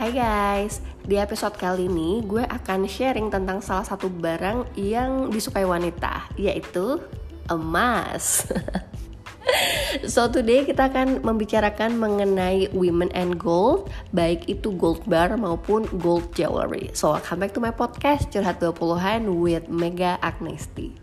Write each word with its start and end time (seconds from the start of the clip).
Hai 0.00 0.16
guys, 0.16 0.80
di 1.04 1.20
episode 1.20 1.60
kali 1.60 1.84
ini 1.84 2.24
gue 2.24 2.40
akan 2.40 2.88
sharing 2.88 3.28
tentang 3.28 3.60
salah 3.60 3.84
satu 3.84 4.08
barang 4.08 4.72
yang 4.72 5.28
disukai 5.28 5.68
wanita, 5.68 6.24
yaitu 6.40 6.96
emas. 7.52 8.48
so 10.08 10.24
today 10.32 10.64
kita 10.64 10.88
akan 10.88 11.20
membicarakan 11.20 12.00
mengenai 12.00 12.72
women 12.72 13.12
and 13.12 13.36
gold, 13.36 13.92
baik 14.16 14.48
itu 14.48 14.72
gold 14.72 15.04
bar 15.04 15.36
maupun 15.36 15.84
gold 16.00 16.32
jewelry. 16.32 16.88
So 16.96 17.12
welcome 17.12 17.44
back 17.44 17.52
to 17.52 17.60
my 17.60 17.68
podcast 17.68 18.32
Curhat 18.32 18.56
20-an 18.64 19.28
with 19.36 19.68
Mega 19.68 20.16
Agnesti. 20.24 20.96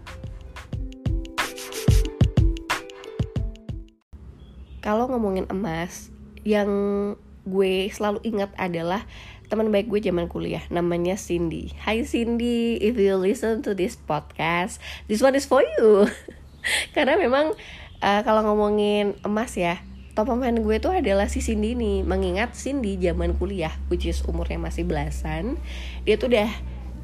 Kalau 4.82 5.06
ngomongin 5.06 5.46
emas, 5.54 6.10
yang 6.42 6.74
gue 7.48 7.88
selalu 7.88 8.20
ingat 8.28 8.52
adalah 8.60 9.08
teman 9.48 9.72
baik 9.72 9.88
gue 9.88 10.04
zaman 10.04 10.28
kuliah 10.28 10.62
namanya 10.68 11.16
Cindy. 11.16 11.72
Hai 11.80 12.04
Cindy, 12.04 12.76
if 12.84 13.00
you 13.00 13.16
listen 13.16 13.64
to 13.64 13.72
this 13.72 13.96
podcast, 13.96 14.84
this 15.08 15.24
one 15.24 15.34
is 15.40 15.48
for 15.48 15.64
you. 15.64 16.12
Karena 16.96 17.16
memang 17.16 17.56
uh, 18.04 18.22
kalau 18.28 18.44
ngomongin 18.44 19.16
emas 19.24 19.56
ya, 19.56 19.80
top 20.20 20.28
pemain 20.28 20.52
gue 20.52 20.78
tuh 20.84 20.92
adalah 20.92 21.32
si 21.32 21.40
Cindy 21.40 21.80
nih. 21.80 22.04
Mengingat 22.04 22.60
Cindy 22.60 23.00
zaman 23.00 23.40
kuliah, 23.40 23.72
which 23.88 24.04
is 24.04 24.20
umurnya 24.28 24.60
masih 24.60 24.84
belasan, 24.84 25.56
dia 26.04 26.20
tuh 26.20 26.28
udah 26.28 26.52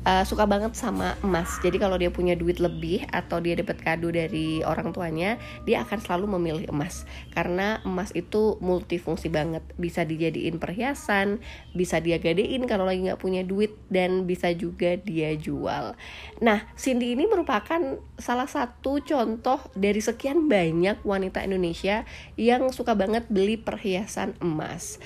uh, 0.08 0.24
suka 0.28 0.48
banget 0.48 0.76
sama 0.76 1.16
emas. 1.24 1.60
Jadi 1.64 1.80
kalau 1.80 1.96
dia 2.00 2.12
punya 2.12 2.36
duit 2.36 2.60
lebih 2.60 3.08
atau 3.10 3.40
dia 3.40 3.56
dapat 3.58 3.80
kado 3.82 4.12
dari 4.12 4.62
orang 4.64 4.92
tuanya, 4.92 5.40
dia 5.68 5.84
akan 5.84 6.00
selalu 6.00 6.38
memilih 6.40 6.66
emas 6.72 7.08
karena 7.34 7.80
emas 7.88 8.12
itu 8.16 8.60
multifungsi 8.60 9.32
banget. 9.32 9.64
Bisa 9.80 10.04
dijadiin 10.04 10.60
perhiasan, 10.60 11.40
bisa 11.73 12.00
dia 12.04 12.20
gadein 12.20 12.68
kalau 12.68 12.88
lagi 12.88 13.04
nggak 13.04 13.20
punya 13.20 13.42
duit 13.44 13.76
dan 13.90 14.28
bisa 14.28 14.52
juga 14.54 14.95
dia 15.00 15.34
jual. 15.36 15.95
Nah, 16.44 16.60
Cindy 16.76 17.16
ini 17.16 17.26
merupakan 17.28 18.00
salah 18.20 18.48
satu 18.48 19.02
contoh 19.04 19.60
dari 19.73 20.00
sekian 20.00 20.48
banyak 20.48 21.02
wanita 21.04 21.44
Indonesia 21.44 22.06
yang 22.36 22.70
suka 22.70 22.94
banget 22.94 23.28
beli 23.32 23.56
perhiasan 23.60 24.36
emas 24.44 25.00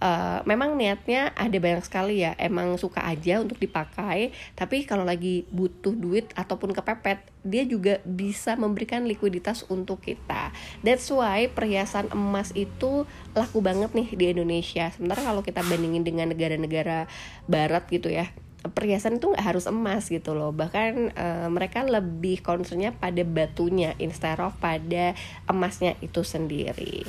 uh, 0.00 0.40
memang 0.48 0.74
niatnya 0.74 1.30
ada 1.36 1.54
banyak 1.60 1.84
sekali 1.84 2.24
ya. 2.24 2.34
Emang 2.40 2.74
suka 2.80 3.04
aja 3.04 3.38
untuk 3.38 3.60
dipakai 3.60 4.32
tapi 4.56 4.82
kalau 4.88 5.04
lagi 5.04 5.46
butuh 5.52 5.94
duit 5.94 6.32
ataupun 6.34 6.74
kepepet 6.74 7.22
dia 7.40 7.64
juga 7.64 8.04
bisa 8.04 8.56
memberikan 8.56 9.04
likuiditas 9.04 9.64
untuk 9.68 10.04
kita. 10.04 10.52
That's 10.84 11.08
why 11.08 11.48
perhiasan 11.48 12.12
emas 12.12 12.52
itu 12.56 13.08
laku 13.32 13.64
banget 13.64 13.92
nih 13.96 14.08
di 14.16 14.24
Indonesia. 14.32 14.92
Sementara 14.92 15.24
kalau 15.24 15.40
kita 15.44 15.64
bandingin 15.64 16.04
dengan 16.04 16.32
negara-negara 16.32 17.06
barat 17.46 17.86
gitu 17.88 18.10
ya 18.10 18.28
perhiasan 18.60 19.16
itu 19.16 19.32
nggak 19.32 19.56
harus 19.56 19.64
emas 19.64 20.12
gitu 20.12 20.36
loh. 20.36 20.52
Bahkan 20.52 21.16
uh, 21.16 21.48
mereka 21.48 21.80
lebih 21.80 22.44
concernnya 22.44 22.92
pada 22.92 23.24
batunya 23.24 23.96
instead 23.96 24.36
of 24.36 24.52
pada 24.60 25.16
emasnya 25.48 25.96
itu 26.04 26.20
sendiri 26.20 27.08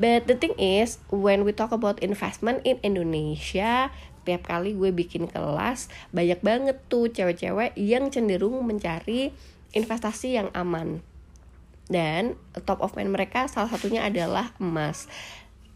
But 0.00 0.24
the 0.24 0.32
thing 0.40 0.56
is, 0.56 0.96
when 1.12 1.44
we 1.44 1.52
talk 1.52 1.76
about 1.76 2.00
investment 2.00 2.64
in 2.64 2.80
Indonesia, 2.80 3.92
tiap 4.24 4.48
kali 4.48 4.72
gue 4.72 4.96
bikin 4.96 5.28
kelas, 5.28 5.92
banyak 6.16 6.40
banget 6.40 6.80
tuh 6.88 7.12
cewek-cewek 7.12 7.76
yang 7.76 8.08
cenderung 8.08 8.64
mencari 8.64 9.28
investasi 9.76 10.40
yang 10.40 10.48
aman. 10.56 11.04
Dan 11.92 12.40
top 12.64 12.80
of 12.80 12.96
mind 12.96 13.12
mereka 13.12 13.44
salah 13.44 13.68
satunya 13.68 14.00
adalah 14.00 14.56
emas. 14.56 15.04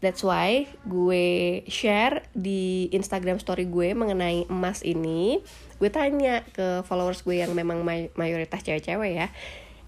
That's 0.01 0.25
why 0.25 0.73
gue 0.89 1.61
share 1.69 2.25
di 2.33 2.89
Instagram 2.89 3.37
story 3.37 3.69
gue 3.69 3.93
mengenai 3.93 4.49
emas 4.49 4.81
ini. 4.81 5.37
Gue 5.77 5.93
tanya 5.93 6.41
ke 6.49 6.81
followers 6.81 7.21
gue 7.21 7.45
yang 7.45 7.53
memang 7.53 7.85
may 7.85 8.09
mayoritas 8.17 8.65
cewek-cewek 8.65 9.11
ya. 9.21 9.27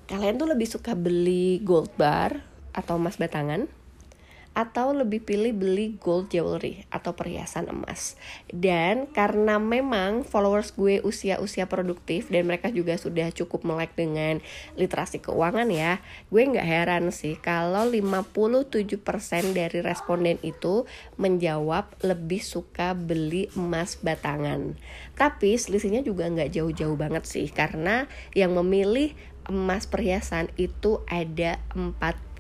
Kalian 0.06 0.38
tuh 0.38 0.46
lebih 0.46 0.70
suka 0.70 0.94
beli 0.94 1.58
gold 1.66 1.90
bar 1.98 2.46
atau 2.76 3.02
emas 3.02 3.18
batangan? 3.18 3.77
Atau 4.58 4.90
lebih 4.90 5.22
pilih 5.22 5.54
beli 5.54 6.02
gold 6.02 6.34
jewelry 6.34 6.90
atau 6.90 7.14
perhiasan 7.14 7.70
emas. 7.70 8.18
Dan 8.50 9.06
karena 9.14 9.62
memang 9.62 10.26
followers 10.26 10.74
gue 10.74 10.98
usia-usia 11.06 11.70
produktif 11.70 12.34
dan 12.34 12.50
mereka 12.50 12.74
juga 12.74 12.98
sudah 12.98 13.30
cukup 13.30 13.62
melek 13.62 13.94
dengan 13.94 14.42
literasi 14.74 15.22
keuangan 15.22 15.70
ya, 15.70 16.02
gue 16.34 16.42
nggak 16.42 16.66
heran 16.66 17.14
sih 17.14 17.38
kalau 17.38 17.86
57% 17.86 18.98
dari 19.54 19.80
responden 19.86 20.42
itu 20.42 20.90
menjawab 21.22 21.94
lebih 22.02 22.42
suka 22.42 22.98
beli 22.98 23.54
emas 23.54 24.02
batangan. 24.02 24.74
Tapi 25.14 25.54
selisihnya 25.54 26.02
juga 26.02 26.26
nggak 26.34 26.58
jauh-jauh 26.58 26.98
banget 26.98 27.30
sih 27.30 27.46
karena 27.54 28.10
yang 28.34 28.58
memilih 28.58 29.14
emas 29.48 29.88
perhiasan 29.88 30.52
itu 30.60 31.04
ada 31.08 31.60
43%. 31.74 32.38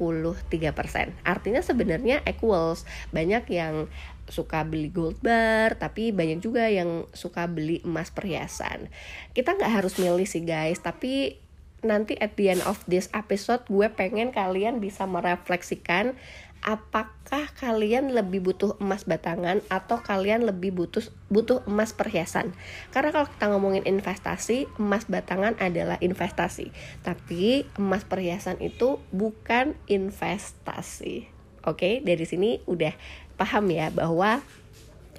Artinya 1.23 1.61
sebenarnya 1.63 2.23
equals. 2.27 2.83
Banyak 3.11 3.47
yang 3.51 3.87
suka 4.27 4.67
beli 4.67 4.91
gold 4.91 5.19
bar, 5.23 5.79
tapi 5.79 6.11
banyak 6.11 6.43
juga 6.43 6.67
yang 6.67 7.07
suka 7.15 7.47
beli 7.47 7.79
emas 7.87 8.11
perhiasan. 8.11 8.91
Kita 9.31 9.55
nggak 9.55 9.81
harus 9.81 9.95
milih 9.97 10.27
sih 10.27 10.43
guys, 10.43 10.83
tapi 10.83 11.39
nanti 11.85 12.17
at 12.17 12.33
the 12.35 12.49
end 12.49 12.63
of 12.65 12.81
this 12.89 13.07
episode 13.13 13.61
gue 13.69 13.85
pengen 13.93 14.33
kalian 14.33 14.81
bisa 14.81 15.05
merefleksikan 15.05 16.17
apakah 16.63 17.51
kalian 17.59 18.15
lebih 18.15 18.41
butuh 18.41 18.75
emas 18.81 19.05
batangan 19.05 19.61
atau 19.69 20.01
kalian 20.01 20.47
lebih 20.47 20.73
butuh 20.73 21.05
butuh 21.29 21.61
emas 21.69 21.93
perhiasan? 21.93 22.55
Karena 22.89 23.13
kalau 23.13 23.27
kita 23.29 23.45
ngomongin 23.51 23.83
investasi 23.85 24.65
emas 24.81 25.05
batangan 25.05 25.59
adalah 25.61 26.01
investasi. 26.01 26.73
Tapi 27.05 27.67
emas 27.77 28.07
perhiasan 28.07 28.57
itu 28.63 28.97
bukan 29.13 29.77
investasi. 29.91 31.29
Oke 31.67 31.99
dari 31.99 32.23
sini 32.23 32.63
udah 32.65 32.95
paham 33.35 33.67
ya 33.69 33.91
bahwa 33.91 34.39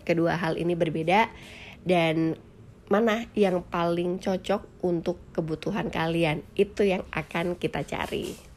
kedua 0.08 0.40
hal 0.40 0.56
ini 0.56 0.72
berbeda 0.72 1.28
dan 1.84 2.40
mana 2.88 3.28
yang 3.36 3.60
paling 3.68 4.16
cocok 4.16 4.64
untuk 4.80 5.20
kebutuhan 5.36 5.92
kalian? 5.92 6.40
Itu 6.56 6.88
yang 6.88 7.04
akan 7.12 7.60
kita 7.60 7.84
cari 7.84 8.47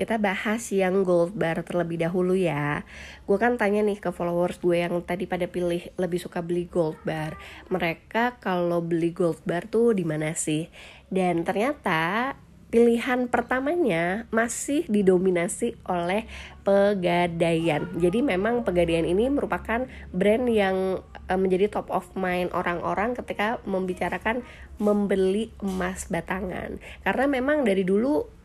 kita 0.00 0.16
bahas 0.16 0.64
yang 0.72 1.04
gold 1.04 1.36
bar 1.36 1.60
terlebih 1.60 2.00
dahulu 2.00 2.32
ya. 2.32 2.88
Gue 3.28 3.36
kan 3.36 3.60
tanya 3.60 3.84
nih 3.84 4.00
ke 4.00 4.08
followers 4.08 4.56
gue 4.56 4.80
yang 4.80 4.96
tadi 5.04 5.28
pada 5.28 5.44
pilih 5.44 5.92
lebih 6.00 6.16
suka 6.16 6.40
beli 6.40 6.64
gold 6.64 6.96
bar. 7.04 7.36
Mereka 7.68 8.40
kalau 8.40 8.80
beli 8.80 9.12
gold 9.12 9.44
bar 9.44 9.68
tuh 9.68 9.92
di 9.92 10.08
mana 10.08 10.32
sih? 10.32 10.72
Dan 11.12 11.44
ternyata 11.44 12.32
pilihan 12.72 13.28
pertamanya 13.28 14.24
masih 14.32 14.88
didominasi 14.88 15.76
oleh 15.84 16.24
pegadaian. 16.64 17.84
Jadi 18.00 18.24
memang 18.24 18.64
pegadaian 18.64 19.04
ini 19.04 19.28
merupakan 19.28 19.84
brand 20.16 20.46
yang 20.48 21.04
eh, 21.28 21.36
menjadi 21.36 21.68
top 21.68 21.92
of 21.92 22.08
mind 22.16 22.56
orang-orang 22.56 23.12
ketika 23.12 23.60
membicarakan 23.68 24.46
membeli 24.80 25.52
emas 25.60 26.08
batangan. 26.08 26.80
Karena 27.04 27.28
memang 27.28 27.68
dari 27.68 27.84
dulu 27.84 28.39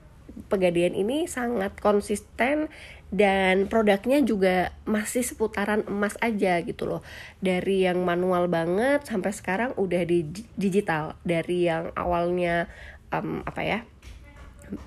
Pegadaian 0.51 0.91
ini 0.91 1.25
sangat 1.25 1.79
konsisten 1.79 2.67
dan 3.13 3.71
produknya 3.71 4.19
juga 4.25 4.75
masih 4.83 5.23
seputaran 5.23 5.87
emas 5.87 6.19
aja 6.19 6.59
gitu 6.65 6.83
loh. 6.89 7.01
Dari 7.39 7.87
yang 7.87 8.03
manual 8.03 8.51
banget 8.51 9.07
sampai 9.07 9.31
sekarang 9.31 9.71
udah 9.79 10.03
di 10.03 10.27
digital. 10.59 11.15
Dari 11.23 11.69
yang 11.69 11.95
awalnya 11.95 12.67
um, 13.15 13.45
apa 13.47 13.61
ya 13.63 13.79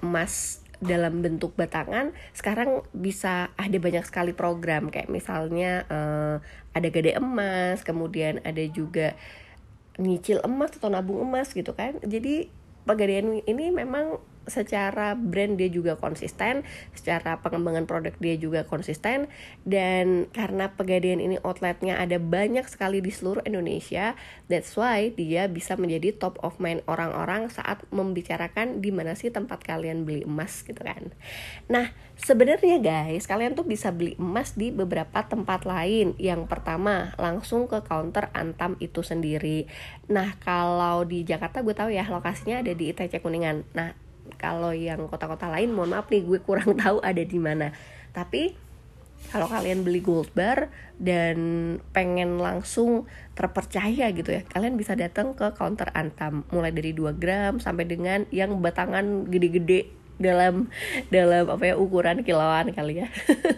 emas 0.02 0.60
dalam 0.78 1.26
bentuk 1.26 1.58
batangan 1.58 2.14
sekarang 2.34 2.86
bisa 2.94 3.50
ada 3.56 3.78
banyak 3.80 4.04
sekali 4.04 4.36
program. 4.36 4.92
Kayak 4.92 5.10
misalnya 5.10 5.88
uh, 5.88 6.36
ada 6.76 6.88
gede 6.92 7.16
emas 7.18 7.82
kemudian 7.82 8.44
ada 8.44 8.62
juga 8.68 9.18
nyicil 9.98 10.38
emas 10.46 10.76
atau 10.78 10.92
nabung 10.92 11.22
emas 11.22 11.50
gitu 11.56 11.74
kan. 11.74 11.98
Jadi 12.04 12.50
pegadaian 12.86 13.42
ini 13.44 13.74
memang 13.74 14.22
secara 14.48 15.14
brand 15.14 15.54
dia 15.54 15.70
juga 15.70 15.94
konsisten, 15.94 16.66
secara 16.92 17.38
pengembangan 17.40 17.84
produk 17.84 18.14
dia 18.18 18.34
juga 18.36 18.64
konsisten 18.64 19.28
dan 19.62 20.28
karena 20.32 20.72
Pegadaian 20.78 21.18
ini 21.18 21.36
outletnya 21.42 21.98
ada 21.98 22.16
banyak 22.22 22.64
sekali 22.70 23.02
di 23.02 23.10
seluruh 23.10 23.42
Indonesia, 23.44 24.14
that's 24.46 24.74
why 24.78 25.10
dia 25.12 25.50
bisa 25.50 25.74
menjadi 25.74 26.14
top 26.14 26.38
of 26.44 26.56
mind 26.62 26.80
orang-orang 26.86 27.50
saat 27.50 27.82
membicarakan 27.90 28.78
di 28.78 28.94
mana 28.94 29.18
sih 29.18 29.28
tempat 29.34 29.62
kalian 29.64 30.06
beli 30.06 30.22
emas 30.22 30.62
gitu 30.62 30.80
kan. 30.80 31.10
Nah, 31.66 31.90
sebenarnya 32.16 32.78
guys, 32.78 33.26
kalian 33.26 33.58
tuh 33.58 33.66
bisa 33.66 33.90
beli 33.90 34.14
emas 34.16 34.54
di 34.54 34.70
beberapa 34.70 35.24
tempat 35.26 35.66
lain. 35.66 36.14
Yang 36.16 36.46
pertama, 36.46 37.12
langsung 37.18 37.66
ke 37.66 37.82
counter 37.84 38.30
Antam 38.32 38.78
itu 38.78 39.02
sendiri. 39.02 39.66
Nah, 40.08 40.38
kalau 40.40 41.04
di 41.04 41.26
Jakarta 41.26 41.60
gue 41.60 41.74
tahu 41.74 41.90
ya 41.92 42.06
lokasinya 42.06 42.62
ada 42.62 42.72
di 42.72 42.90
ITC 42.90 43.20
Kuningan. 43.20 43.66
Nah, 43.74 44.07
kalau 44.36 44.76
yang 44.76 45.08
kota-kota 45.08 45.48
lain 45.48 45.72
mohon 45.72 45.96
maaf 45.96 46.12
nih 46.12 46.26
gue 46.26 46.38
kurang 46.44 46.76
tahu 46.82 47.00
ada 47.00 47.22
di 47.22 47.38
mana. 47.40 47.72
Tapi 48.12 48.52
kalau 49.32 49.50
kalian 49.50 49.82
beli 49.82 49.98
gold 49.98 50.30
bar 50.36 50.70
dan 50.96 51.38
pengen 51.90 52.38
langsung 52.38 53.10
terpercaya 53.34 54.08
gitu 54.14 54.30
ya 54.30 54.46
kalian 54.46 54.78
bisa 54.78 54.94
datang 54.94 55.32
ke 55.32 55.54
counter 55.56 55.88
antam. 55.96 56.44
Mulai 56.52 56.70
dari 56.74 56.92
2 56.92 57.16
gram 57.16 57.58
sampai 57.58 57.88
dengan 57.88 58.28
yang 58.30 58.58
batangan 58.60 59.26
gede-gede 59.26 59.98
dalam 60.18 60.66
dalam 61.14 61.46
apa 61.46 61.62
ya 61.62 61.74
ukuran 61.78 62.26
kilauan 62.26 62.74
kali 62.74 63.06
ya 63.06 63.08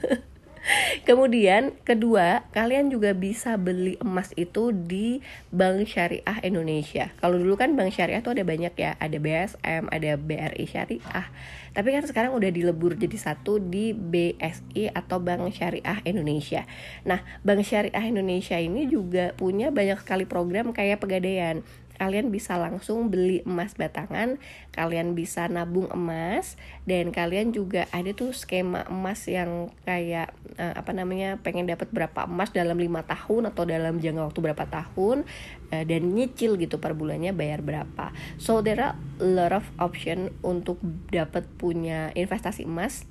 Kemudian 1.08 1.74
kedua, 1.82 2.44
kalian 2.52 2.92
juga 2.92 3.16
bisa 3.16 3.56
beli 3.56 3.96
emas 4.00 4.30
itu 4.36 4.72
di 4.72 5.24
Bank 5.48 5.88
Syariah 5.88 6.38
Indonesia. 6.44 7.12
Kalau 7.18 7.40
dulu 7.40 7.56
kan 7.56 7.74
Bank 7.74 7.94
Syariah 7.94 8.20
tuh 8.20 8.36
ada 8.36 8.44
banyak 8.44 8.74
ya, 8.76 8.96
ada 9.00 9.16
BSM, 9.16 9.88
ada 9.88 10.10
BRI 10.20 10.64
Syariah. 10.68 11.26
Tapi 11.70 11.88
kan 11.94 12.04
sekarang 12.04 12.34
udah 12.34 12.50
dilebur 12.50 12.98
jadi 12.98 13.14
satu 13.14 13.62
di 13.62 13.94
BSI 13.94 14.90
atau 14.90 15.22
Bank 15.22 15.54
Syariah 15.54 16.02
Indonesia. 16.04 16.66
Nah, 17.06 17.22
Bank 17.46 17.62
Syariah 17.62 18.04
Indonesia 18.04 18.58
ini 18.58 18.90
juga 18.90 19.32
punya 19.38 19.70
banyak 19.70 20.02
sekali 20.02 20.26
program 20.26 20.74
kayak 20.74 21.00
pegadaian 21.00 21.62
kalian 22.00 22.32
bisa 22.32 22.56
langsung 22.56 23.12
beli 23.12 23.44
emas 23.44 23.76
batangan, 23.76 24.40
kalian 24.72 25.12
bisa 25.12 25.44
nabung 25.52 25.92
emas 25.92 26.56
dan 26.88 27.12
kalian 27.12 27.52
juga 27.52 27.84
ada 27.92 28.16
tuh 28.16 28.32
skema 28.32 28.88
emas 28.88 29.28
yang 29.28 29.68
kayak 29.84 30.32
uh, 30.56 30.80
apa 30.80 30.96
namanya 30.96 31.36
pengen 31.44 31.68
dapat 31.68 31.92
berapa 31.92 32.24
emas 32.24 32.56
dalam 32.56 32.80
lima 32.80 33.04
tahun 33.04 33.52
atau 33.52 33.68
dalam 33.68 34.00
jangka 34.00 34.32
waktu 34.32 34.40
berapa 34.40 34.64
tahun 34.64 35.28
uh, 35.76 35.84
dan 35.84 36.02
nyicil 36.16 36.56
gitu 36.56 36.80
per 36.80 36.96
bulannya 36.96 37.36
bayar 37.36 37.60
berapa. 37.60 38.16
So 38.40 38.64
there 38.64 38.80
are 38.80 38.96
a 39.20 39.28
lot 39.28 39.52
of 39.52 39.68
option 39.76 40.32
untuk 40.40 40.80
dapat 41.12 41.44
punya 41.60 42.16
investasi 42.16 42.64
emas 42.64 43.04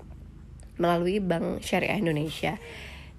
melalui 0.82 1.22
Bank 1.22 1.62
Syariah 1.62 2.02
Indonesia 2.02 2.58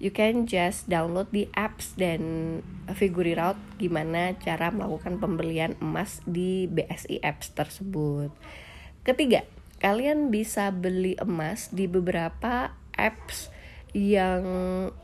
you 0.00 0.08
can 0.11 0.49
just 0.49 0.88
download 0.88 1.29
the 1.31 1.47
apps 1.52 1.93
dan 1.94 2.20
figure 2.97 3.37
out 3.37 3.61
gimana 3.76 4.35
cara 4.41 4.73
melakukan 4.73 5.20
pembelian 5.20 5.76
emas 5.79 6.25
di 6.25 6.64
BSI 6.67 7.20
apps 7.20 7.52
tersebut. 7.52 8.32
Ketiga, 9.05 9.44
kalian 9.79 10.32
bisa 10.32 10.73
beli 10.73 11.20
emas 11.20 11.69
di 11.69 11.85
beberapa 11.85 12.73
apps 12.97 13.52
yang 13.93 14.43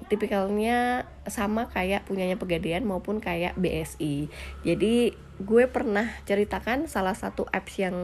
tipikalnya 0.07 1.11
sama 1.27 1.67
kayak 1.69 2.07
punyanya 2.07 2.39
Pegadaian 2.39 2.87
maupun 2.87 3.19
kayak 3.19 3.59
BSI. 3.59 4.31
Jadi 4.63 5.13
gue 5.37 5.65
pernah 5.69 6.09
ceritakan 6.25 6.89
salah 6.89 7.13
satu 7.13 7.45
apps 7.53 7.77
yang 7.77 7.97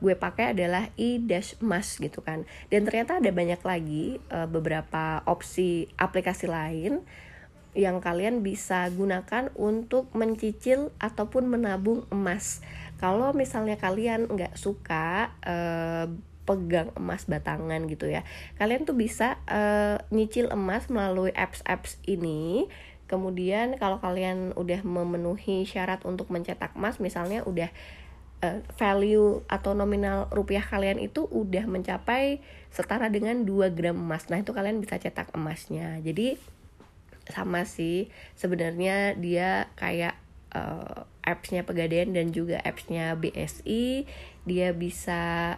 gue 0.00 0.16
pakai 0.16 0.56
adalah 0.56 0.88
e-mas 0.96 2.00
gitu 2.00 2.20
kan. 2.24 2.48
Dan 2.72 2.88
ternyata 2.88 3.20
ada 3.20 3.30
banyak 3.30 3.60
lagi 3.60 4.18
uh, 4.32 4.48
beberapa 4.48 5.20
opsi 5.28 5.86
aplikasi 6.00 6.48
lain 6.48 7.04
yang 7.70 8.02
kalian 8.02 8.42
bisa 8.42 8.90
gunakan 8.90 9.54
untuk 9.54 10.10
mencicil 10.10 10.90
ataupun 10.98 11.46
menabung 11.46 12.02
emas. 12.10 12.64
Kalau 12.98 13.30
misalnya 13.30 13.78
kalian 13.78 14.26
nggak 14.26 14.58
suka 14.58 15.30
uh, 15.46 16.10
pegang 16.50 16.90
emas 16.98 17.30
batangan 17.30 17.86
gitu 17.86 18.10
ya 18.10 18.26
kalian 18.58 18.82
tuh 18.82 18.98
bisa 18.98 19.38
uh, 19.46 20.02
nyicil 20.10 20.50
emas 20.50 20.90
melalui 20.90 21.30
apps-apps 21.30 22.02
ini. 22.10 22.66
Kemudian 23.06 23.74
kalau 23.78 23.98
kalian 23.98 24.54
udah 24.54 24.86
memenuhi 24.86 25.66
syarat 25.66 26.06
untuk 26.06 26.30
mencetak 26.30 26.78
emas 26.78 27.02
misalnya 27.02 27.42
udah 27.42 27.66
uh, 28.44 28.60
value 28.76 29.44
atau 29.46 29.76
nominal 29.76 30.28
rupiah 30.32 30.64
kalian 30.64 31.00
itu 31.00 31.28
udah 31.28 31.64
mencapai 31.68 32.40
setara 32.72 33.12
dengan 33.12 33.44
2 33.44 33.72
gram 33.76 33.96
emas. 33.96 34.28
Nah, 34.28 34.40
itu 34.40 34.52
kalian 34.52 34.80
bisa 34.80 34.96
cetak 34.96 35.32
emasnya. 35.36 36.00
Jadi 36.00 36.40
sama 37.30 37.62
sih 37.62 38.10
sebenarnya 38.34 39.14
dia 39.14 39.70
kayak 39.78 40.18
uh, 40.50 41.06
appsnya 41.22 41.62
Pegadaian 41.62 42.10
dan 42.10 42.34
juga 42.34 42.58
appsnya 42.62 43.14
BSI. 43.14 44.08
Dia 44.48 44.74
bisa 44.74 45.56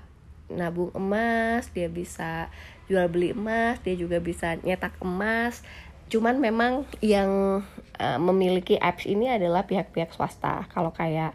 nabung 0.53 0.93
emas, 0.93 1.73
dia 1.73 1.89
bisa 1.89 2.53
jual 2.91 3.09
beli 3.09 3.33
emas, 3.33 3.81
dia 3.81 3.97
juga 3.97 4.21
bisa 4.21 4.61
nyetak 4.61 4.99
emas. 5.01 5.65
Cuman 6.13 6.45
memang 6.45 6.85
yang 7.01 7.65
uh, 7.97 8.21
memiliki 8.21 8.77
apps 8.77 9.09
ini 9.09 9.33
adalah 9.33 9.65
pihak-pihak 9.65 10.13
swasta. 10.13 10.69
Kalau 10.69 10.93
kayak 10.93 11.33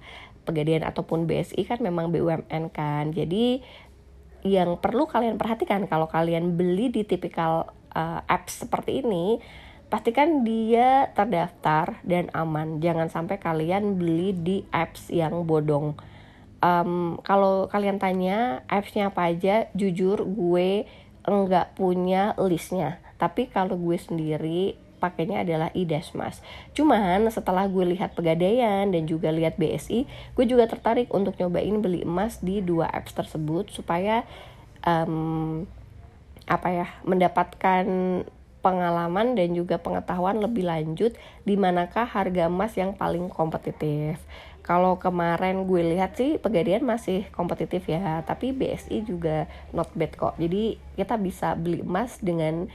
Pegadaian 0.47 0.87
ataupun 0.87 1.27
BSI 1.27 1.67
kan 1.67 1.83
memang 1.83 2.15
BUMN 2.15 2.71
kan. 2.71 3.11
Jadi 3.11 3.59
yang 4.47 4.79
perlu 4.79 5.03
kalian 5.03 5.35
perhatikan 5.35 5.83
kalau 5.91 6.07
kalian 6.07 6.55
beli 6.55 6.87
di 6.87 7.03
tipikal 7.03 7.75
uh, 7.91 8.23
apps 8.31 8.63
seperti 8.63 9.03
ini, 9.03 9.43
pastikan 9.91 10.47
dia 10.47 11.11
terdaftar 11.11 11.99
dan 12.07 12.31
aman. 12.31 12.79
Jangan 12.79 13.11
sampai 13.11 13.37
kalian 13.43 13.99
beli 13.99 14.31
di 14.31 14.57
apps 14.71 15.11
yang 15.11 15.43
bodong. 15.43 15.99
Um, 16.57 17.21
kalau 17.21 17.69
kalian 17.69 18.01
tanya 18.01 18.65
appsnya 18.65 19.13
apa 19.13 19.29
aja, 19.29 19.69
jujur 19.77 20.25
gue 20.25 20.87
enggak 21.27 21.75
punya 21.75 22.33
listnya. 22.39 23.03
Tapi 23.19 23.51
kalau 23.51 23.75
gue 23.75 23.97
sendiri 23.99 24.86
pakainya 24.97 25.45
adalah 25.45 25.69
Idasmas. 25.73 26.41
Cuman 26.73 27.29
setelah 27.29 27.69
gue 27.69 27.97
lihat 27.97 28.17
Pegadaian 28.17 28.89
dan 28.89 29.03
juga 29.05 29.29
lihat 29.29 29.55
BSI, 29.55 30.09
gue 30.33 30.45
juga 30.45 30.65
tertarik 30.65 31.09
untuk 31.13 31.37
nyobain 31.37 31.77
beli 31.79 32.03
emas 32.03 32.41
di 32.41 32.59
dua 32.59 32.89
apps 32.89 33.13
tersebut 33.13 33.69
supaya 33.71 34.25
um, 34.83 35.63
apa 36.47 36.69
ya 36.71 36.87
mendapatkan 37.03 37.85
pengalaman 38.63 39.37
dan 39.37 39.55
juga 39.55 39.79
pengetahuan 39.79 40.43
lebih 40.43 40.67
lanjut 40.67 41.15
di 41.47 41.55
manakah 41.55 42.03
harga 42.03 42.51
emas 42.51 42.75
yang 42.75 42.91
paling 42.91 43.31
kompetitif. 43.31 44.19
Kalau 44.67 44.99
kemarin 44.99 45.63
gue 45.63 45.95
lihat 45.95 46.19
sih 46.19 46.35
Pegadaian 46.43 46.83
masih 46.83 47.23
kompetitif 47.31 47.87
ya, 47.87 48.19
tapi 48.27 48.51
BSI 48.51 49.07
juga 49.07 49.47
not 49.71 49.87
bad 49.95 50.11
kok. 50.19 50.35
Jadi 50.35 50.75
kita 50.99 51.15
bisa 51.15 51.55
beli 51.55 51.79
emas 51.79 52.19
dengan 52.19 52.67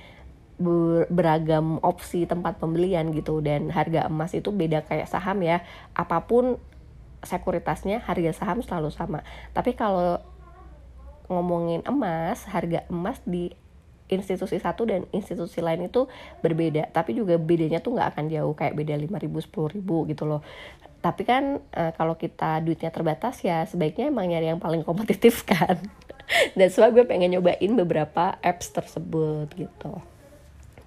beragam 1.11 1.83
opsi 1.83 2.25
tempat 2.25 2.59
pembelian 2.63 3.11
gitu. 3.13 3.43
Dan 3.43 3.69
harga 3.71 4.07
emas 4.07 4.33
itu 4.33 4.55
beda 4.55 4.87
kayak 4.87 5.11
saham 5.11 5.43
ya. 5.43 5.67
Apa 5.93 6.25
pun 6.25 6.59
sekuritasnya 7.23 8.03
harga 8.03 8.35
saham 8.35 8.61
selalu 8.63 8.91
sama. 8.91 9.21
Tapi 9.55 9.79
kalau 9.79 10.19
ngomongin 11.31 11.81
emas 11.87 12.45
harga 12.51 12.85
emas 12.91 13.23
di 13.25 13.55
institusi 14.13 14.61
satu 14.61 14.85
dan 14.85 15.09
institusi 15.15 15.65
lain 15.65 15.89
itu 15.89 16.05
berbeda. 16.45 16.93
Tapi 16.93 17.17
juga 17.17 17.41
bedanya 17.41 17.81
tuh 17.81 17.97
nggak 17.97 18.09
akan 18.13 18.25
jauh. 18.29 18.53
Kayak 18.53 18.77
beda 18.77 18.95
lima 19.01 19.17
ribu 19.17 19.41
sepuluh 19.41 19.73
ribu 19.73 20.05
gitu 20.11 20.29
loh. 20.29 20.45
Tapi 21.03 21.27
kan 21.27 21.59
e, 21.75 21.83
kalau 21.99 22.15
kita 22.15 22.63
duitnya 22.63 22.95
terbatas 22.95 23.43
ya 23.43 23.67
sebaiknya 23.67 24.13
emang 24.13 24.31
nyari 24.31 24.53
yang 24.53 24.61
paling 24.61 24.85
kompetitif 24.85 25.43
kan. 25.49 25.81
Dan 26.59 26.69
sebab 26.71 26.95
gue 26.95 27.05
pengen 27.09 27.35
nyobain 27.35 27.73
beberapa 27.75 28.39
apps 28.39 28.71
tersebut 28.71 29.51
gitu 29.57 30.12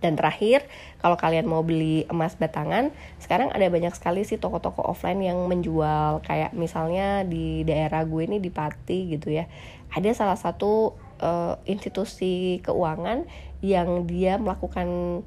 dan 0.05 0.13
terakhir, 0.13 0.69
kalau 1.01 1.17
kalian 1.17 1.49
mau 1.49 1.65
beli 1.65 2.05
emas 2.13 2.37
batangan, 2.37 2.93
sekarang 3.17 3.49
ada 3.49 3.65
banyak 3.73 3.89
sekali 3.97 4.21
sih 4.21 4.37
toko-toko 4.37 4.85
offline 4.85 5.17
yang 5.25 5.41
menjual 5.49 6.21
kayak 6.21 6.53
misalnya 6.53 7.25
di 7.25 7.65
daerah 7.65 8.05
gue 8.05 8.21
ini 8.29 8.37
di 8.37 8.53
Pati 8.53 9.17
gitu 9.17 9.33
ya. 9.33 9.49
Ada 9.89 10.13
salah 10.13 10.37
satu 10.37 10.93
uh, 11.25 11.57
institusi 11.65 12.61
keuangan 12.61 13.25
yang 13.65 14.05
dia 14.05 14.37
melakukan 14.37 15.21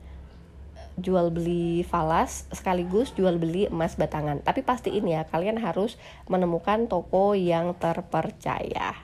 jual 0.98 1.30
beli 1.30 1.86
falas 1.86 2.50
sekaligus 2.50 3.14
jual 3.14 3.38
beli 3.38 3.66
emas 3.66 3.98
batangan. 3.98 4.42
Tapi 4.46 4.62
pastiin 4.62 5.06
ya 5.06 5.26
kalian 5.26 5.58
harus 5.58 5.98
menemukan 6.30 6.86
toko 6.86 7.34
yang 7.34 7.74
terpercaya 7.78 8.94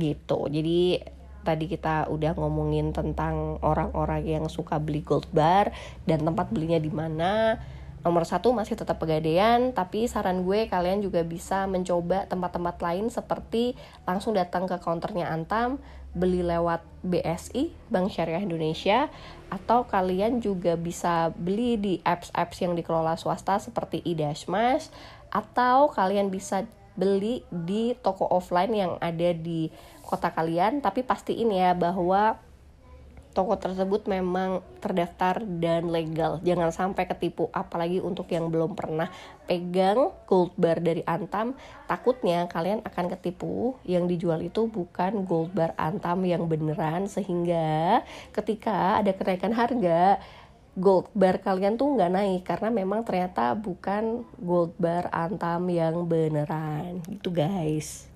gitu. 0.00 0.48
Jadi 0.48 1.00
tadi 1.42 1.66
kita 1.66 2.08
udah 2.12 2.36
ngomongin 2.36 2.92
tentang 2.92 3.60
orang-orang 3.64 4.24
yang 4.24 4.44
suka 4.46 4.76
beli 4.76 5.00
gold 5.00 5.28
bar 5.32 5.72
dan 6.04 6.24
tempat 6.24 6.52
belinya 6.52 6.80
di 6.80 6.92
mana. 6.92 7.58
Nomor 8.00 8.24
satu 8.24 8.56
masih 8.56 8.80
tetap 8.80 8.96
pegadaian 8.96 9.76
tapi 9.76 10.08
saran 10.08 10.40
gue 10.40 10.72
kalian 10.72 11.04
juga 11.04 11.20
bisa 11.20 11.68
mencoba 11.68 12.24
tempat-tempat 12.24 12.80
lain 12.80 13.12
seperti 13.12 13.76
langsung 14.08 14.32
datang 14.32 14.64
ke 14.64 14.80
counternya 14.80 15.28
Antam 15.28 15.76
beli 16.16 16.42
lewat 16.42 16.82
BSI 17.06 17.70
Bank 17.92 18.10
Syariah 18.10 18.42
Indonesia 18.42 19.12
atau 19.52 19.86
kalian 19.86 20.42
juga 20.42 20.74
bisa 20.74 21.30
beli 21.36 21.78
di 21.78 21.94
apps-apps 22.02 22.58
yang 22.64 22.74
dikelola 22.74 23.14
swasta 23.14 23.60
seperti 23.62 24.02
iDashmas 24.02 24.90
atau 25.30 25.92
kalian 25.92 26.32
bisa 26.32 26.66
beli 27.00 27.40
di 27.48 27.96
toko 27.96 28.28
offline 28.28 28.76
yang 28.76 28.92
ada 29.00 29.32
di 29.32 29.72
kota 30.04 30.28
kalian 30.28 30.84
tapi 30.84 31.00
pastiin 31.00 31.48
ya 31.48 31.72
bahwa 31.72 32.36
toko 33.30 33.54
tersebut 33.54 34.10
memang 34.10 34.62
terdaftar 34.82 35.42
dan 35.62 35.86
legal. 35.88 36.42
Jangan 36.42 36.74
sampai 36.74 37.06
ketipu, 37.06 37.46
apalagi 37.54 38.02
untuk 38.02 38.26
yang 38.30 38.50
belum 38.50 38.74
pernah 38.74 39.06
pegang 39.46 40.10
gold 40.26 40.54
bar 40.58 40.82
dari 40.82 41.06
Antam. 41.06 41.54
Takutnya 41.86 42.50
kalian 42.50 42.82
akan 42.82 43.06
ketipu, 43.16 43.78
yang 43.86 44.10
dijual 44.10 44.42
itu 44.42 44.66
bukan 44.66 45.22
gold 45.26 45.54
bar 45.54 45.78
Antam 45.78 46.26
yang 46.26 46.50
beneran, 46.50 47.06
sehingga 47.06 48.02
ketika 48.34 48.98
ada 48.98 49.14
kenaikan 49.14 49.54
harga, 49.54 50.18
gold 50.78 51.10
bar 51.16 51.42
kalian 51.42 51.74
tuh 51.74 51.98
nggak 51.98 52.12
naik 52.14 52.42
karena 52.46 52.68
memang 52.70 53.02
ternyata 53.02 53.54
bukan 53.58 54.22
gold 54.38 54.74
bar 54.78 55.10
Antam 55.10 55.66
yang 55.70 56.06
beneran 56.06 57.02
gitu 57.10 57.34
guys. 57.34 58.10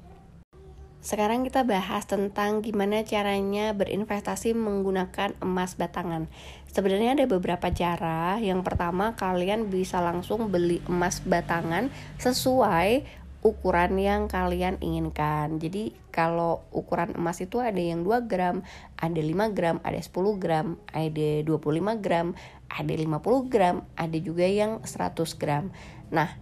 Sekarang 1.05 1.45
kita 1.45 1.69
bahas 1.69 2.09
tentang 2.09 2.65
gimana 2.65 3.05
caranya 3.05 3.77
berinvestasi 3.77 4.57
menggunakan 4.57 5.37
emas 5.45 5.77
batangan. 5.77 6.33
Sebenarnya 6.73 7.13
ada 7.13 7.29
beberapa 7.29 7.69
cara. 7.69 8.41
Yang 8.41 8.65
pertama, 8.65 9.13
kalian 9.13 9.69
bisa 9.69 10.01
langsung 10.01 10.49
beli 10.49 10.81
emas 10.89 11.21
batangan 11.21 11.93
sesuai 12.17 13.05
ukuran 13.45 14.01
yang 14.01 14.25
kalian 14.25 14.81
inginkan. 14.81 15.61
Jadi 15.61 15.93
kalau 16.09 16.65
ukuran 16.73 17.13
emas 17.13 17.45
itu 17.45 17.61
ada 17.61 17.77
yang 17.77 18.01
2 18.01 18.25
gram, 18.25 18.65
ada 18.97 19.21
5 19.21 19.53
gram, 19.53 19.77
ada 19.85 20.01
10 20.01 20.41
gram, 20.41 20.81
ada 20.89 21.29
25 21.45 22.01
gram, 22.01 22.33
ada 22.73 22.95
50 22.97 23.53
gram, 23.53 23.77
ada 24.01 24.17
juga 24.17 24.49
yang 24.49 24.81
100 24.81 25.37
gram. 25.37 25.69
Nah, 26.09 26.41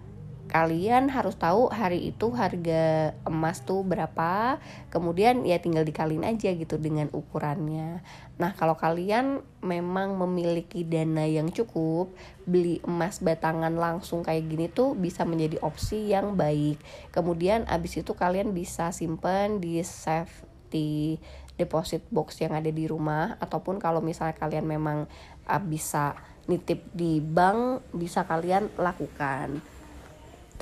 kalian 0.53 1.09
harus 1.09 1.33
tahu 1.41 1.73
hari 1.73 2.13
itu 2.13 2.29
harga 2.37 3.17
emas 3.25 3.65
tuh 3.65 3.81
berapa. 3.81 4.61
Kemudian 4.93 5.49
ya 5.49 5.57
tinggal 5.57 5.89
dikalin 5.89 6.29
aja 6.29 6.53
gitu 6.53 6.77
dengan 6.77 7.09
ukurannya. 7.17 8.05
Nah 8.37 8.53
kalau 8.53 8.77
kalian 8.77 9.41
memang 9.65 10.13
memiliki 10.21 10.85
dana 10.85 11.25
yang 11.25 11.49
cukup 11.49 12.13
beli 12.45 12.85
emas 12.85 13.25
batangan 13.25 13.73
langsung 13.73 14.21
kayak 14.21 14.45
gini 14.45 14.69
tuh 14.69 14.93
bisa 14.93 15.25
menjadi 15.25 15.57
opsi 15.65 16.13
yang 16.13 16.37
baik. 16.37 16.77
Kemudian 17.17 17.65
abis 17.65 18.05
itu 18.05 18.13
kalian 18.13 18.53
bisa 18.53 18.93
simpen 18.93 19.57
di 19.57 19.81
safety 19.81 21.17
deposit 21.57 22.05
box 22.13 22.45
yang 22.45 22.53
ada 22.53 22.69
di 22.69 22.85
rumah. 22.85 23.41
Ataupun 23.41 23.81
kalau 23.81 24.05
misalnya 24.05 24.37
kalian 24.37 24.69
memang 24.69 25.09
uh, 25.49 25.63
bisa 25.65 26.13
nitip 26.45 26.93
di 26.93 27.25
bank 27.25 27.89
bisa 27.95 28.27
kalian 28.29 28.69
lakukan 28.77 29.63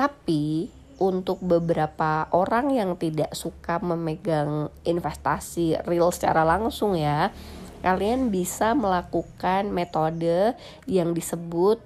tapi 0.01 0.73
untuk 0.97 1.45
beberapa 1.45 2.25
orang 2.33 2.73
yang 2.73 2.97
tidak 2.97 3.37
suka 3.37 3.77
memegang 3.85 4.73
investasi 4.81 5.77
real 5.85 6.09
secara 6.09 6.41
langsung 6.41 6.97
ya, 6.97 7.37
kalian 7.85 8.33
bisa 8.33 8.73
melakukan 8.73 9.69
metode 9.69 10.57
yang 10.89 11.13
disebut 11.13 11.85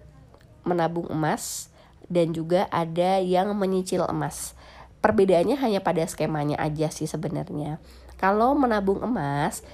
menabung 0.63 1.11
emas 1.11 1.75
dan 2.07 2.31
juga 2.31 2.71
ada 2.71 3.19
yang 3.19 3.51
menyicil 3.59 4.07
emas. 4.07 4.55
Perbedaannya 5.03 5.59
hanya 5.59 5.83
pada 5.83 6.07
skemanya 6.07 6.55
aja 6.63 6.95
sih 6.95 7.11
sebenarnya. 7.11 7.83
Kalau 8.15 8.55
menabung 8.55 9.03
emas, 9.03 9.67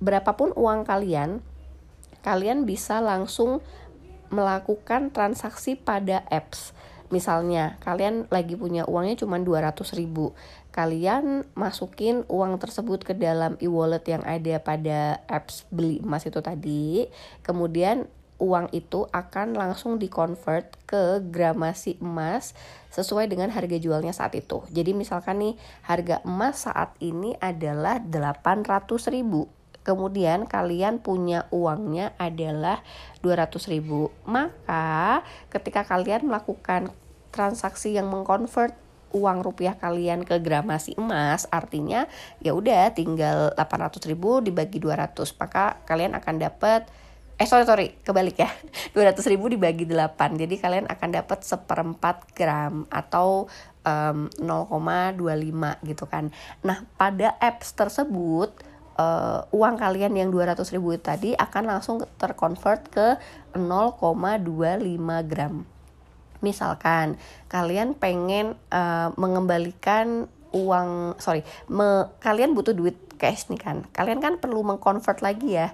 berapapun 0.00 0.56
uang 0.56 0.88
kalian, 0.88 1.44
kalian 2.24 2.64
bisa 2.64 3.04
langsung 3.04 3.60
melakukan 4.32 5.12
transaksi 5.12 5.76
pada 5.76 6.24
apps 6.32 6.72
Misalnya, 7.12 7.76
kalian 7.84 8.24
lagi 8.32 8.56
punya 8.56 8.88
uangnya 8.88 9.20
cuma 9.20 9.36
200 9.36 10.00
ribu. 10.00 10.32
Kalian 10.72 11.44
masukin 11.52 12.24
uang 12.32 12.56
tersebut 12.56 13.04
ke 13.04 13.12
dalam 13.12 13.60
e-wallet 13.60 14.00
yang 14.08 14.24
ada 14.24 14.56
pada 14.64 15.20
apps 15.28 15.68
beli 15.68 16.00
emas 16.00 16.24
itu 16.24 16.40
tadi. 16.40 17.04
Kemudian 17.44 18.08
uang 18.40 18.72
itu 18.72 19.04
akan 19.12 19.54
langsung 19.54 20.00
dikonvert 20.00 20.74
ke 20.88 21.20
gramasi 21.20 22.00
emas 22.00 22.56
sesuai 22.88 23.28
dengan 23.28 23.52
harga 23.52 23.76
jualnya 23.76 24.16
saat 24.16 24.32
itu. 24.32 24.64
Jadi 24.72 24.96
misalkan 24.96 25.44
nih 25.44 25.54
harga 25.84 26.24
emas 26.24 26.64
saat 26.64 26.96
ini 27.04 27.36
adalah 27.38 28.00
800 28.00 28.88
ribu 29.12 29.52
kemudian 29.82 30.46
kalian 30.46 31.02
punya 31.02 31.50
uangnya 31.50 32.14
adalah 32.16 32.80
200 33.20 33.50
ribu 33.66 34.14
maka 34.22 35.26
ketika 35.50 35.82
kalian 35.82 36.30
melakukan 36.30 36.94
transaksi 37.32 37.96
yang 37.96 38.12
mengkonvert 38.12 38.76
uang 39.12 39.44
rupiah 39.44 39.76
kalian 39.76 40.24
ke 40.24 40.40
gramasi 40.40 40.96
emas 40.96 41.44
artinya 41.52 42.08
ya 42.40 42.56
udah 42.56 42.92
tinggal 42.96 43.52
800 43.56 44.08
ribu 44.08 44.40
dibagi 44.40 44.80
200 44.80 45.16
maka 45.36 45.80
kalian 45.84 46.16
akan 46.16 46.40
dapat 46.40 46.88
eh 47.36 47.48
sorry 47.48 47.64
sorry 47.68 47.86
kebalik 48.04 48.40
ya 48.40 48.48
200 48.96 49.20
ribu 49.32 49.52
dibagi 49.52 49.84
8 49.84 50.40
jadi 50.40 50.54
kalian 50.56 50.86
akan 50.88 51.08
dapat 51.12 51.44
seperempat 51.44 52.32
gram 52.32 52.88
atau 52.88 53.48
um, 53.82 54.30
0,25 54.38 55.88
gitu 55.90 56.04
kan. 56.06 56.30
Nah 56.62 56.86
pada 56.94 57.34
apps 57.42 57.74
tersebut 57.74 58.54
uh, 58.96 59.44
uang 59.50 59.74
kalian 59.78 60.14
yang 60.14 60.28
200 60.30 60.58
ribu 60.74 60.94
tadi 60.98 61.34
akan 61.34 61.64
langsung 61.66 61.96
terkonvert 62.16 62.88
ke 62.90 63.08
0,25 63.58 65.30
gram 65.30 65.66
misalkan 66.42 67.16
kalian 67.48 67.94
pengen 67.96 68.58
uh, 68.68 69.14
mengembalikan 69.16 70.28
uang 70.52 71.16
sorry 71.16 71.40
me, 71.72 72.12
kalian 72.20 72.52
butuh 72.52 72.76
duit 72.76 72.98
cash 73.16 73.48
nih 73.48 73.60
kan. 73.62 73.86
Kalian 73.94 74.20
kan 74.20 74.36
perlu 74.42 74.60
mengkonvert 74.66 75.24
lagi 75.24 75.56
ya 75.56 75.72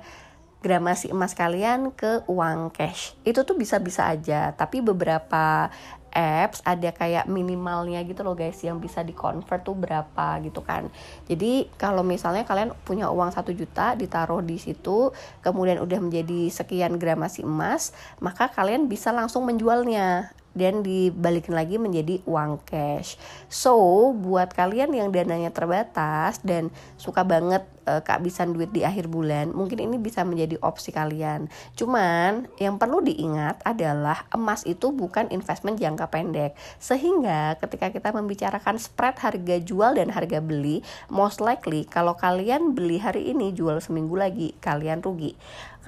gramasi 0.58 1.14
emas 1.14 1.34
kalian 1.38 1.94
ke 1.94 2.22
uang 2.30 2.70
cash. 2.74 3.16
Itu 3.24 3.42
tuh 3.42 3.58
bisa-bisa 3.58 4.06
aja 4.06 4.54
tapi 4.54 4.84
beberapa 4.84 5.72
apps 6.08 6.64
ada 6.64 6.90
kayak 6.90 7.28
minimalnya 7.28 8.00
gitu 8.02 8.24
loh 8.24 8.32
guys 8.32 8.58
yang 8.64 8.80
bisa 8.80 9.04
di 9.04 9.12
convert 9.12 9.62
tuh 9.62 9.76
berapa 9.76 10.40
gitu 10.42 10.64
kan. 10.64 10.88
Jadi 11.28 11.68
kalau 11.76 12.02
misalnya 12.02 12.42
kalian 12.42 12.74
punya 12.82 13.12
uang 13.12 13.30
satu 13.30 13.52
juta 13.54 13.94
ditaruh 13.94 14.42
di 14.42 14.58
situ 14.58 15.12
kemudian 15.44 15.78
udah 15.78 16.00
menjadi 16.02 16.48
sekian 16.50 16.96
gramasi 16.98 17.44
emas 17.44 17.92
maka 18.18 18.50
kalian 18.50 18.90
bisa 18.90 19.14
langsung 19.14 19.46
menjualnya 19.46 20.32
dan 20.58 20.82
dibalikin 20.82 21.54
lagi 21.54 21.78
menjadi 21.78 22.18
uang 22.26 22.58
cash. 22.66 23.14
So, 23.46 24.10
buat 24.12 24.50
kalian 24.50 24.90
yang 24.92 25.14
dananya 25.14 25.54
terbatas 25.54 26.42
dan 26.42 26.74
suka 26.98 27.22
banget 27.22 27.62
uh, 27.88 28.02
kehabisan 28.04 28.52
duit 28.52 28.68
di 28.74 28.84
akhir 28.84 29.08
bulan, 29.08 29.54
mungkin 29.56 29.80
ini 29.80 29.96
bisa 29.96 30.26
menjadi 30.26 30.60
opsi 30.60 30.92
kalian. 30.92 31.48
Cuman 31.78 32.50
yang 32.60 32.76
perlu 32.76 33.00
diingat 33.00 33.64
adalah 33.64 34.28
emas 34.34 34.68
itu 34.68 34.92
bukan 34.92 35.32
investment 35.32 35.80
jangka 35.80 36.12
pendek. 36.12 36.52
Sehingga 36.76 37.56
ketika 37.62 37.88
kita 37.88 38.12
membicarakan 38.12 38.76
spread 38.76 39.16
harga 39.22 39.56
jual 39.62 39.96
dan 39.96 40.12
harga 40.12 40.44
beli, 40.44 40.84
most 41.08 41.40
likely 41.40 41.88
kalau 41.88 42.12
kalian 42.18 42.76
beli 42.76 43.00
hari 43.00 43.32
ini 43.32 43.56
jual 43.56 43.80
seminggu 43.80 44.18
lagi, 44.18 44.52
kalian 44.60 45.00
rugi 45.00 45.38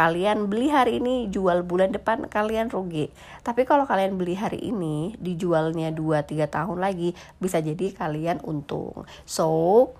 kalian 0.00 0.48
beli 0.48 0.72
hari 0.72 0.96
ini 0.96 1.28
jual 1.28 1.60
bulan 1.60 1.92
depan 1.92 2.24
kalian 2.24 2.72
rugi. 2.72 3.12
Tapi 3.44 3.68
kalau 3.68 3.84
kalian 3.84 4.16
beli 4.16 4.32
hari 4.32 4.56
ini 4.56 5.12
dijualnya 5.20 5.92
2-3 5.92 6.48
tahun 6.48 6.80
lagi 6.80 7.12
bisa 7.36 7.60
jadi 7.60 7.92
kalian 7.92 8.40
untung. 8.40 9.04
So 9.28 9.92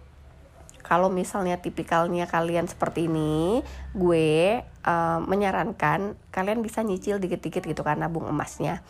kalau 0.80 1.12
misalnya 1.12 1.60
tipikalnya 1.60 2.24
kalian 2.24 2.64
seperti 2.64 3.12
ini 3.12 3.60
gue 3.92 4.64
uh, 4.64 5.20
menyarankan 5.20 6.16
kalian 6.32 6.64
bisa 6.64 6.80
nyicil 6.80 7.20
dikit-dikit 7.20 7.60
gitu 7.60 7.84
kan 7.84 8.00
nabung 8.00 8.24
emasnya. 8.24 8.80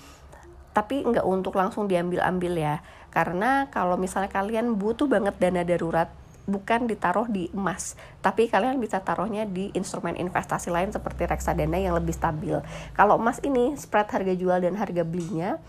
Tapi 0.71 1.02
nggak 1.02 1.26
untuk 1.26 1.59
langsung 1.59 1.90
diambil-ambil 1.90 2.55
ya. 2.55 2.87
Karena 3.11 3.67
kalau 3.75 3.99
misalnya 3.99 4.31
kalian 4.31 4.79
butuh 4.79 5.11
banget 5.11 5.35
dana 5.43 5.67
darurat 5.67 6.07
bukan 6.49 6.89
ditaruh 6.89 7.29
di 7.29 7.49
emas, 7.53 7.97
tapi 8.25 8.49
kalian 8.49 8.81
bisa 8.81 9.01
taruhnya 9.01 9.45
di 9.45 9.73
instrumen 9.77 10.17
investasi 10.17 10.73
lain 10.73 10.91
seperti 10.91 11.29
reksadana 11.29 11.77
yang 11.77 11.95
lebih 11.97 12.17
stabil. 12.17 12.59
Kalau 12.97 13.21
emas 13.21 13.41
ini 13.45 13.77
spread 13.77 14.09
harga 14.09 14.35
jual 14.35 14.59
dan 14.61 14.75
harga 14.77 15.03
belinya 15.05 15.61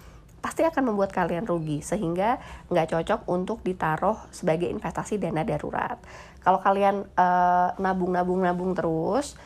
pasti 0.42 0.66
akan 0.66 0.92
membuat 0.92 1.14
kalian 1.14 1.46
rugi 1.46 1.86
sehingga 1.86 2.42
nggak 2.74 2.98
cocok 2.98 3.22
untuk 3.30 3.62
ditaruh 3.62 4.18
sebagai 4.34 4.68
investasi 4.74 5.22
dana 5.22 5.46
darurat. 5.46 6.02
Kalau 6.42 6.58
kalian 6.58 7.06
nabung-nabung-nabung 7.78 8.74
uh, 8.74 8.78
terus, 8.82 9.38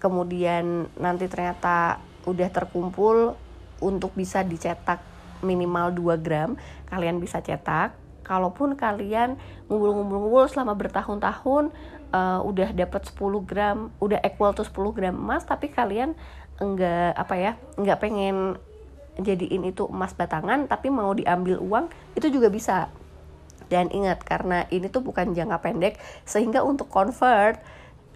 kemudian 0.00 0.88
nanti 0.96 1.28
ternyata 1.28 2.00
udah 2.24 2.48
terkumpul 2.48 3.36
untuk 3.84 4.16
bisa 4.16 4.40
dicetak 4.40 5.04
minimal 5.44 5.92
2 5.92 6.24
gram, 6.24 6.56
kalian 6.88 7.20
bisa 7.20 7.44
cetak 7.44 7.92
kalaupun 8.22 8.78
kalian 8.78 9.38
ngumpul-ngumpul 9.66 10.46
selama 10.50 10.78
bertahun-tahun 10.78 11.74
uh, 12.14 12.40
udah 12.42 12.70
dapat 12.74 13.02
10 13.10 13.48
gram 13.48 13.78
udah 13.98 14.18
equal 14.22 14.54
to 14.54 14.62
10 14.62 14.96
gram 14.96 15.14
emas 15.14 15.42
tapi 15.42 15.70
kalian 15.70 16.14
enggak 16.62 17.14
apa 17.18 17.34
ya 17.34 17.52
enggak 17.74 17.98
pengen 17.98 18.56
jadiin 19.20 19.68
itu 19.68 19.84
emas 19.90 20.16
batangan 20.16 20.64
tapi 20.64 20.88
mau 20.88 21.12
diambil 21.12 21.60
uang 21.60 21.92
itu 22.16 22.32
juga 22.32 22.48
bisa. 22.48 22.88
Dan 23.68 23.88
ingat 23.88 24.20
karena 24.20 24.68
ini 24.68 24.92
tuh 24.92 25.00
bukan 25.00 25.32
jangka 25.32 25.64
pendek 25.64 25.96
sehingga 26.28 26.60
untuk 26.60 26.92
convert 26.92 27.56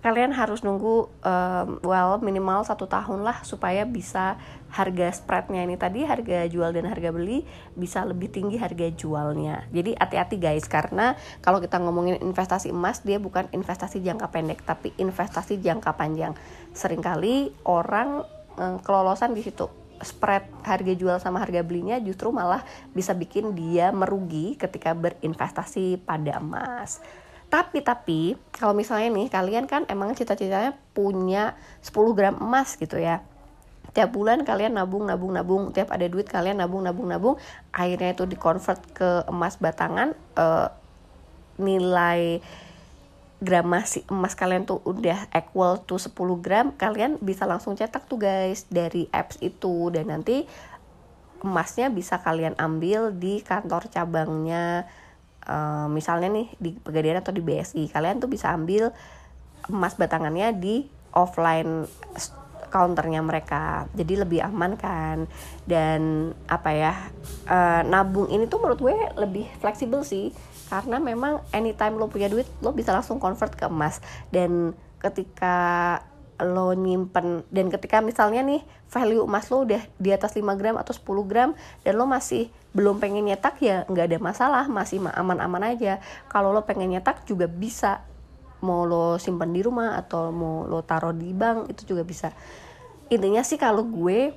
kalian 0.07 0.31
harus 0.31 0.63
nunggu 0.63 1.11
um, 1.27 1.83
well 1.83 2.23
minimal 2.23 2.63
satu 2.63 2.87
tahun 2.87 3.27
lah 3.27 3.43
supaya 3.43 3.83
bisa 3.83 4.39
harga 4.71 5.11
spreadnya 5.11 5.67
ini 5.67 5.75
tadi 5.75 6.07
harga 6.07 6.47
jual 6.47 6.71
dan 6.71 6.87
harga 6.87 7.11
beli 7.11 7.43
bisa 7.75 8.07
lebih 8.07 8.31
tinggi 8.31 8.55
harga 8.55 8.87
jualnya. 8.95 9.67
Jadi 9.75 9.99
hati-hati 9.99 10.39
guys 10.39 10.71
karena 10.71 11.19
kalau 11.43 11.59
kita 11.59 11.83
ngomongin 11.83 12.23
investasi 12.23 12.71
emas 12.71 13.03
dia 13.03 13.19
bukan 13.19 13.51
investasi 13.51 13.99
jangka 13.99 14.31
pendek 14.31 14.63
tapi 14.63 14.95
investasi 14.95 15.59
jangka 15.59 15.99
panjang. 15.99 16.39
Seringkali 16.71 17.67
orang 17.67 18.23
um, 18.63 18.79
kelolosan 18.79 19.35
di 19.35 19.43
situ. 19.43 19.67
Spread 19.99 20.47
harga 20.63 20.95
jual 20.95 21.19
sama 21.19 21.43
harga 21.43 21.67
belinya 21.67 21.99
justru 21.99 22.31
malah 22.31 22.63
bisa 22.95 23.11
bikin 23.11 23.59
dia 23.59 23.91
merugi 23.91 24.55
ketika 24.55 24.95
berinvestasi 24.95 25.99
pada 26.07 26.39
emas 26.39 27.03
tapi 27.57 27.81
tapi 27.81 28.21
kalau 28.53 28.77
misalnya 28.77 29.09
nih 29.17 29.33
kalian 29.33 29.65
kan 29.65 29.89
emang 29.89 30.13
cita-citanya 30.13 30.77
punya 30.93 31.57
10 31.81 32.13
gram 32.13 32.37
emas 32.37 32.77
gitu 32.77 33.01
ya. 33.01 33.25
Tiap 33.97 34.13
bulan 34.13 34.45
kalian 34.45 34.77
nabung 34.77 35.09
nabung 35.09 35.33
nabung. 35.33 35.73
Tiap 35.73 35.89
ada 35.89 36.05
duit 36.05 36.29
kalian 36.29 36.61
nabung 36.61 36.85
nabung 36.85 37.09
nabung. 37.09 37.41
Akhirnya 37.73 38.13
itu 38.13 38.29
dikonvert 38.29 38.85
ke 38.93 39.25
emas 39.25 39.57
batangan 39.57 40.13
uh, 40.37 40.69
nilai 41.57 42.45
gramasi 43.41 44.05
emas 44.13 44.37
kalian 44.37 44.69
tuh 44.69 44.85
udah 44.85 45.33
equal 45.33 45.81
to 45.81 45.97
10 45.97 46.13
gram 46.45 46.73
kalian 46.77 47.21
bisa 47.21 47.45
langsung 47.49 47.77
cetak 47.77 48.05
tuh 48.05 48.21
guys 48.21 48.69
dari 48.69 49.09
apps 49.17 49.41
itu. 49.41 49.89
Dan 49.89 50.13
nanti 50.13 50.45
emasnya 51.41 51.89
bisa 51.89 52.21
kalian 52.21 52.53
ambil 52.61 53.17
di 53.17 53.41
kantor 53.41 53.89
cabangnya 53.89 54.85
uh, 55.49 55.87
misalnya 55.91 56.29
nih 56.31 56.49
di 56.59 56.71
Pegadaian 56.77 57.23
atau 57.23 57.33
di 57.35 57.43
BSI 57.43 57.91
kalian 57.91 58.19
tuh 58.23 58.31
bisa 58.31 58.53
ambil 58.53 58.91
emas 59.67 59.99
batangannya 59.99 60.55
di 60.55 60.87
offline 61.17 61.89
counternya 62.69 63.23
mereka. 63.23 63.87
Jadi 63.95 64.21
lebih 64.21 64.41
aman 64.45 64.77
kan? 64.77 65.25
Dan 65.65 66.31
apa 66.51 66.71
ya 66.75 66.93
uh, 67.49 67.81
nabung 67.87 68.29
ini 68.29 68.45
tuh 68.51 68.61
menurut 68.61 68.81
gue 68.83 68.97
lebih 69.17 69.47
fleksibel 69.63 70.03
sih. 70.05 70.35
Karena 70.67 70.99
memang 70.99 71.47
anytime 71.55 71.95
lo 71.95 72.11
punya 72.11 72.27
duit 72.27 72.47
lo 72.61 72.75
bisa 72.75 72.91
langsung 72.93 73.23
convert 73.23 73.55
ke 73.55 73.71
emas. 73.71 74.03
Dan 74.29 74.75
ketika 74.99 76.01
lo 76.41 76.77
nyimpen. 76.77 77.45
Dan 77.49 77.73
ketika 77.73 78.05
misalnya 78.05 78.45
nih 78.45 78.61
value 78.93 79.25
emas 79.25 79.49
lo 79.49 79.65
udah 79.65 79.83
di 79.97 80.11
atas 80.13 80.37
5 80.37 80.45
gram 80.59 80.77
atau 80.77 80.93
10 80.93 81.31
gram 81.31 81.51
dan 81.83 81.93
lo 81.97 82.05
masih 82.05 82.53
belum 82.77 83.01
pengen 83.01 83.25
nyetak 83.25 83.57
ya 83.65 83.89
nggak 83.89 84.07
ada 84.13 84.19
masalah 84.21 84.65
masih 84.69 85.01
aman-aman 85.01 85.73
aja. 85.73 85.99
Kalau 86.29 86.53
lo 86.53 86.69
pengen 86.69 86.93
nyetak 86.93 87.25
juga 87.25 87.49
bisa. 87.49 88.05
Mau 88.65 88.89
lo 88.89 89.21
simpan 89.21 89.53
di 89.53 89.61
rumah 89.61 90.01
atau 90.01 90.33
mau 90.33 90.65
lo 90.65 90.81
taruh 90.85 91.13
di 91.13 91.33
bank 91.33 91.73
itu 91.73 91.97
juga 91.97 92.03
bisa. 92.05 92.33
Intinya 93.09 93.45
sih 93.45 93.61
kalau 93.61 93.87
gue 93.87 94.33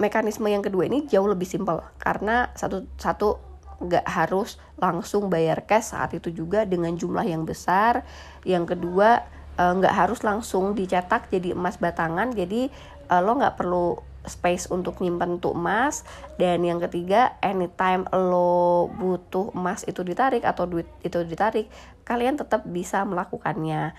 mekanisme 0.00 0.50
yang 0.50 0.62
kedua 0.64 0.88
ini 0.88 1.04
jauh 1.06 1.28
lebih 1.28 1.48
simpel. 1.48 1.84
Karena 2.00 2.50
satu 2.56 2.88
satu 2.96 3.52
nggak 3.82 4.06
harus 4.06 4.62
langsung 4.78 5.26
bayar 5.26 5.66
cash 5.66 5.90
saat 5.90 6.14
itu 6.14 6.30
juga 6.30 6.62
dengan 6.62 6.94
jumlah 6.94 7.26
yang 7.26 7.42
besar. 7.42 8.06
Yang 8.46 8.78
kedua 8.78 9.26
nggak 9.56 9.94
harus 9.94 10.24
langsung 10.24 10.72
dicetak 10.72 11.28
jadi 11.28 11.52
emas 11.52 11.76
batangan 11.76 12.32
jadi 12.32 12.72
uh, 13.12 13.20
lo 13.20 13.36
nggak 13.36 13.56
perlu 13.60 14.00
space 14.22 14.70
untuk 14.70 15.02
nyimpen 15.02 15.42
tuh 15.42 15.50
emas. 15.50 16.06
Dan 16.38 16.62
yang 16.62 16.78
ketiga 16.78 17.34
anytime 17.42 18.06
lo 18.14 18.86
butuh 18.94 19.50
emas 19.50 19.82
itu 19.82 20.06
ditarik 20.06 20.46
atau 20.46 20.64
duit 20.70 20.86
itu 21.02 21.18
ditarik 21.26 21.66
kalian 22.06 22.38
tetap 22.38 22.62
bisa 22.62 23.02
melakukannya. 23.02 23.92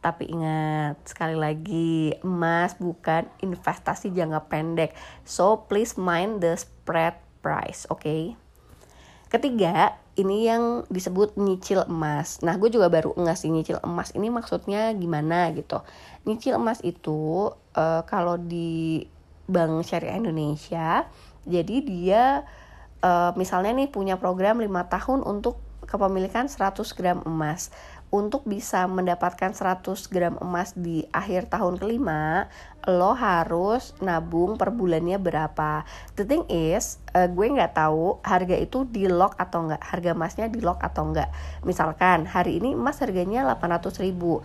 Tapi 0.00 0.32
ingat 0.32 1.00
sekali 1.08 1.36
lagi 1.36 2.12
emas 2.24 2.76
bukan 2.76 3.24
investasi 3.40 4.12
jangka 4.12 4.52
pendek. 4.52 4.92
So 5.24 5.64
please 5.68 5.96
mind 5.96 6.44
the 6.44 6.56
spread 6.60 7.16
price 7.40 7.88
oke 7.88 8.04
okay? 8.04 8.22
ketiga 9.32 9.96
ini 10.20 10.46
yang 10.46 10.84
disebut 10.92 11.40
nyicil 11.40 11.88
emas 11.88 12.44
nah 12.44 12.54
gue 12.60 12.68
juga 12.68 12.92
baru 12.92 13.16
ngasih 13.16 13.48
nyicil 13.50 13.78
emas 13.80 14.12
ini 14.12 14.28
maksudnya 14.28 14.92
gimana 14.92 15.48
gitu 15.56 15.80
nyicil 16.28 16.60
emas 16.60 16.84
itu 16.84 17.50
uh, 17.74 18.02
kalau 18.04 18.36
di 18.36 19.08
Bank 19.50 19.82
Syariah 19.82 20.22
Indonesia. 20.22 21.10
Jadi 21.42 21.82
dia 21.82 22.46
uh, 23.02 23.34
misalnya 23.34 23.74
nih 23.74 23.90
punya 23.90 24.14
program 24.22 24.62
5 24.62 24.70
tahun 24.94 25.20
untuk 25.26 25.58
kepemilikan 25.90 26.46
100 26.46 26.78
gram 26.94 27.18
emas. 27.26 27.74
Untuk 28.10 28.42
bisa 28.42 28.90
mendapatkan 28.90 29.54
100 29.54 29.86
gram 30.10 30.34
emas 30.42 30.74
di 30.74 31.06
akhir 31.14 31.50
tahun 31.50 31.78
kelima, 31.78 32.50
lo 32.88 33.12
harus 33.12 33.92
nabung 34.00 34.56
per 34.56 34.72
bulannya 34.72 35.20
berapa. 35.20 35.84
The 36.16 36.24
thing 36.24 36.48
is, 36.48 36.96
uh, 37.12 37.28
gue 37.28 37.46
nggak 37.52 37.76
tahu 37.76 38.24
harga 38.24 38.56
itu 38.56 38.88
di 38.88 39.04
lock 39.04 39.36
atau 39.36 39.68
nggak, 39.68 39.82
harga 39.84 40.10
emasnya 40.16 40.46
di 40.48 40.64
lock 40.64 40.80
atau 40.80 41.12
nggak. 41.12 41.28
Misalkan 41.68 42.24
hari 42.24 42.56
ini 42.56 42.72
emas 42.72 43.00
harganya 43.04 43.44
800 43.44 44.00
ribu 44.00 44.40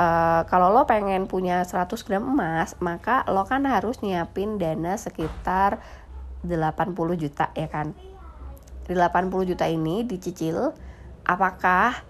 Uh, 0.00 0.48
kalau 0.48 0.72
lo 0.72 0.88
pengen 0.88 1.28
punya 1.28 1.60
100 1.60 1.92
gram 2.08 2.24
emas, 2.24 2.72
maka 2.80 3.20
lo 3.28 3.44
kan 3.44 3.68
harus 3.68 4.00
nyiapin 4.00 4.56
dana 4.56 4.96
sekitar 4.96 5.76
80 6.40 6.96
juta 7.20 7.52
ya 7.52 7.68
kan. 7.68 7.92
Di 8.88 8.96
80 8.96 9.28
juta 9.44 9.68
ini 9.68 10.00
dicicil 10.08 10.72
apakah 11.28 12.00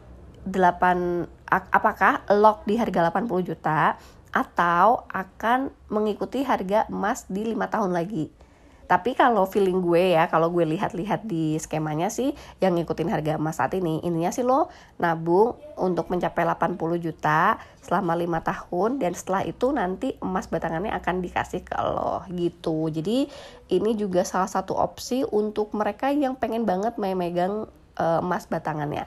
8 0.47 1.51
apakah 1.51 2.23
lock 2.31 2.63
di 2.63 2.79
harga 2.79 3.11
80 3.11 3.49
juta 3.51 3.99
atau 4.31 5.07
akan 5.11 5.75
mengikuti 5.91 6.47
harga 6.47 6.87
emas 6.87 7.27
di 7.27 7.43
lima 7.47 7.67
tahun 7.67 7.91
lagi. 7.91 8.31
Tapi 8.91 9.15
kalau 9.15 9.47
feeling 9.47 9.87
gue 9.87 10.19
ya, 10.19 10.27
kalau 10.27 10.51
gue 10.51 10.67
lihat-lihat 10.67 11.23
di 11.23 11.55
skemanya 11.63 12.11
sih 12.11 12.35
yang 12.59 12.75
ngikutin 12.75 13.07
harga 13.07 13.39
emas 13.39 13.63
saat 13.63 13.79
ini, 13.79 14.03
intinya 14.03 14.35
sih 14.35 14.43
lo 14.43 14.67
nabung 14.99 15.55
untuk 15.79 16.11
mencapai 16.11 16.43
80 16.43 16.99
juta 16.99 17.63
selama 17.79 18.19
lima 18.19 18.43
tahun 18.43 18.99
dan 18.99 19.15
setelah 19.15 19.47
itu 19.47 19.71
nanti 19.71 20.19
emas 20.19 20.51
batangannya 20.51 20.91
akan 20.91 21.23
dikasih 21.23 21.63
ke 21.63 21.79
lo 21.79 22.27
gitu. 22.35 22.91
Jadi 22.91 23.31
ini 23.71 23.95
juga 23.95 24.27
salah 24.27 24.51
satu 24.51 24.75
opsi 24.75 25.23
untuk 25.23 25.71
mereka 25.71 26.11
yang 26.11 26.35
pengen 26.35 26.67
banget 26.67 26.99
memegang 26.99 27.71
uh, 27.95 28.19
emas 28.19 28.51
batangannya. 28.51 29.07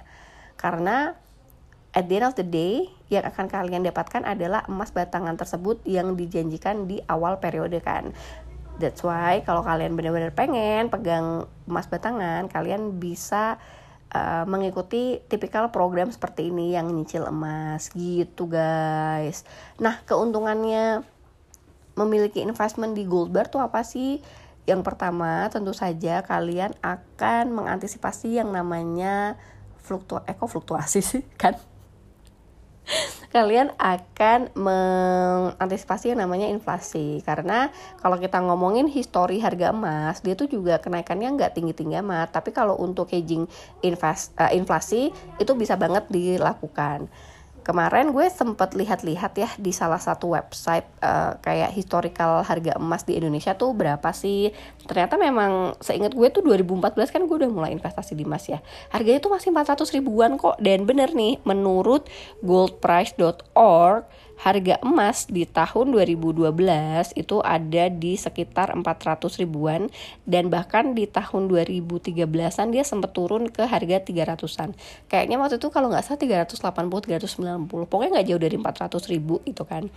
Karena 0.56 1.12
at 1.92 2.08
the 2.08 2.24
end 2.24 2.28
of 2.32 2.40
the 2.40 2.48
day 2.48 2.88
yang 3.14 3.26
akan 3.30 3.46
kalian 3.46 3.86
dapatkan 3.86 4.26
adalah 4.26 4.66
emas 4.66 4.90
batangan 4.90 5.38
tersebut 5.38 5.86
yang 5.86 6.18
dijanjikan 6.18 6.90
di 6.90 7.00
awal 7.06 7.38
periode 7.38 7.78
kan 7.80 8.10
That's 8.82 9.06
why 9.06 9.46
kalau 9.46 9.62
kalian 9.62 9.94
benar-benar 9.94 10.34
pengen 10.34 10.90
pegang 10.90 11.46
emas 11.70 11.86
batangan, 11.86 12.50
kalian 12.50 12.98
bisa 12.98 13.62
uh, 14.10 14.46
mengikuti 14.50 15.22
tipikal 15.30 15.70
program 15.70 16.10
seperti 16.10 16.50
ini 16.50 16.74
yang 16.74 16.90
nyicil 16.90 17.30
emas 17.30 17.94
gitu 17.94 18.50
guys. 18.50 19.46
Nah 19.78 20.02
keuntungannya 20.10 21.06
memiliki 21.94 22.42
investment 22.42 22.98
di 22.98 23.06
gold 23.06 23.30
bar 23.30 23.46
tuh 23.46 23.62
apa 23.62 23.86
sih? 23.86 24.18
Yang 24.66 24.82
pertama 24.82 25.52
tentu 25.54 25.76
saja 25.76 26.26
kalian 26.26 26.74
akan 26.82 27.54
mengantisipasi 27.54 28.42
yang 28.42 28.50
namanya 28.50 29.38
fluktu 29.84 30.18
eko 30.24 30.48
fluktuasi 30.48 31.04
sih 31.04 31.24
kan 31.42 31.60
kalian 33.36 33.74
akan 33.82 34.54
mengantisipasi 34.54 36.14
yang 36.14 36.22
namanya 36.22 36.46
inflasi. 36.48 37.20
Karena 37.26 37.74
kalau 38.00 38.22
kita 38.22 38.38
ngomongin 38.40 38.86
histori 38.86 39.42
harga 39.42 39.74
emas 39.74 40.22
dia 40.22 40.38
tuh 40.38 40.46
juga 40.46 40.78
kenaikannya 40.78 41.34
nggak 41.34 41.54
tinggi 41.58 41.74
tinggi 41.74 41.98
amat. 42.00 42.30
Tapi 42.30 42.54
kalau 42.54 42.78
untuk 42.78 43.10
hedging 43.10 43.50
invest, 43.82 44.38
uh, 44.38 44.54
inflasi 44.54 45.10
itu 45.42 45.52
bisa 45.58 45.74
banget 45.76 46.06
dilakukan 46.14 47.10
kemarin 47.64 48.12
gue 48.12 48.28
sempet 48.28 48.76
lihat-lihat 48.76 49.34
ya 49.40 49.50
di 49.56 49.72
salah 49.72 49.98
satu 49.98 50.36
website 50.36 50.86
uh, 51.00 51.40
kayak 51.40 51.72
historical 51.72 52.44
harga 52.44 52.76
emas 52.76 53.08
di 53.08 53.16
Indonesia 53.16 53.56
tuh 53.56 53.72
berapa 53.72 54.12
sih? 54.12 54.52
Ternyata 54.84 55.16
memang 55.16 55.80
seingat 55.80 56.12
gue 56.14 56.28
tuh 56.30 56.44
2014 56.44 57.10
kan 57.10 57.24
gue 57.24 57.36
udah 57.40 57.52
mulai 57.52 57.72
investasi 57.72 58.14
di 58.14 58.28
emas 58.28 58.46
ya. 58.46 58.60
Harganya 58.92 59.24
tuh 59.24 59.32
masih 59.32 59.50
400 59.56 59.96
ribuan 59.96 60.36
kok. 60.36 60.60
Dan 60.60 60.84
bener 60.84 61.16
nih 61.16 61.40
menurut 61.48 62.06
goldprice.org 62.44 64.04
harga 64.42 64.82
emas 64.82 65.30
di 65.30 65.46
tahun 65.46 65.94
2012 65.94 66.50
itu 67.16 67.38
ada 67.46 67.86
di 67.88 68.18
sekitar 68.18 68.74
400 68.74 69.40
ribuan 69.40 69.88
dan 70.26 70.50
bahkan 70.50 70.98
di 70.98 71.06
tahun 71.06 71.48
2013an 71.48 72.68
dia 72.74 72.84
sempat 72.84 73.14
turun 73.14 73.48
ke 73.48 73.64
harga 73.64 74.04
300an 74.04 74.74
kayaknya 75.08 75.38
waktu 75.38 75.62
itu 75.62 75.70
kalau 75.70 75.94
nggak 75.94 76.04
salah 76.04 76.20
380 76.20 76.60
390 76.60 77.70
pokoknya 77.88 78.10
nggak 78.20 78.28
jauh 78.34 78.42
dari 78.42 78.56
400 78.60 79.12
ribu 79.14 79.40
itu 79.46 79.64
kan. 79.64 79.88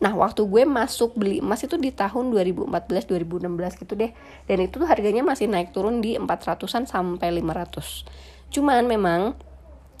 Nah 0.00 0.12
waktu 0.16 0.44
gue 0.44 0.62
masuk 0.64 1.14
beli 1.14 1.38
emas 1.44 1.62
itu 1.62 1.76
di 1.78 1.94
tahun 1.94 2.32
2014 2.34 2.68
2016 3.08 3.80
gitu 3.84 3.92
deh. 3.94 4.10
Dan 4.48 4.58
itu 4.64 4.82
harganya 4.82 5.22
masih 5.22 5.46
naik 5.46 5.70
turun 5.70 6.02
di 6.02 6.18
400an 6.18 6.88
sampai 6.88 7.28
500 7.38 8.32
cuman 8.52 8.84
memang 8.84 9.32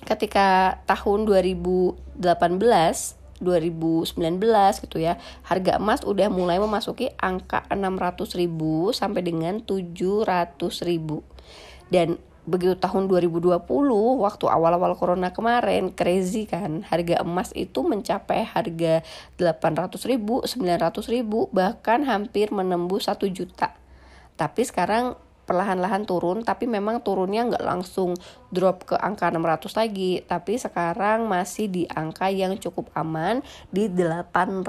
ketika 0.04 0.78
tahun 0.84 1.24
2018 1.24 3.21
2019 3.42 4.14
gitu 4.86 4.96
ya. 5.02 5.18
Harga 5.44 5.76
emas 5.76 6.06
udah 6.06 6.30
mulai 6.30 6.62
memasuki 6.62 7.10
angka 7.18 7.66
600 7.68 8.38
ribu 8.38 8.94
sampai 8.94 9.20
dengan 9.26 9.60
700 9.60 10.56
ribu. 10.86 11.26
Dan 11.92 12.16
begitu 12.42 12.74
tahun 12.74 13.06
2020 13.06 13.54
waktu 14.18 14.44
awal-awal 14.50 14.98
corona 14.98 15.30
kemarin 15.30 15.94
crazy 15.94 16.50
kan 16.50 16.82
harga 16.90 17.22
emas 17.22 17.54
itu 17.54 17.86
mencapai 17.86 18.42
harga 18.42 19.06
800 19.38 19.94
ribu 20.10 20.42
900 20.42 21.06
ribu 21.06 21.46
bahkan 21.54 22.02
hampir 22.02 22.50
menembus 22.50 23.06
1 23.06 23.30
juta. 23.30 23.78
Tapi 24.34 24.62
sekarang 24.66 25.14
perlahan-lahan 25.44 26.06
turun 26.06 26.46
tapi 26.46 26.70
memang 26.70 27.02
turunnya 27.02 27.46
nggak 27.48 27.64
langsung 27.66 28.14
drop 28.52 28.86
ke 28.88 28.96
angka 28.98 29.28
600 29.32 29.80
lagi 29.80 30.12
tapi 30.22 30.56
sekarang 30.56 31.26
masih 31.26 31.66
di 31.68 31.82
angka 31.90 32.30
yang 32.30 32.54
cukup 32.58 32.88
aman 32.94 33.42
di 33.74 33.90
800 33.90 34.64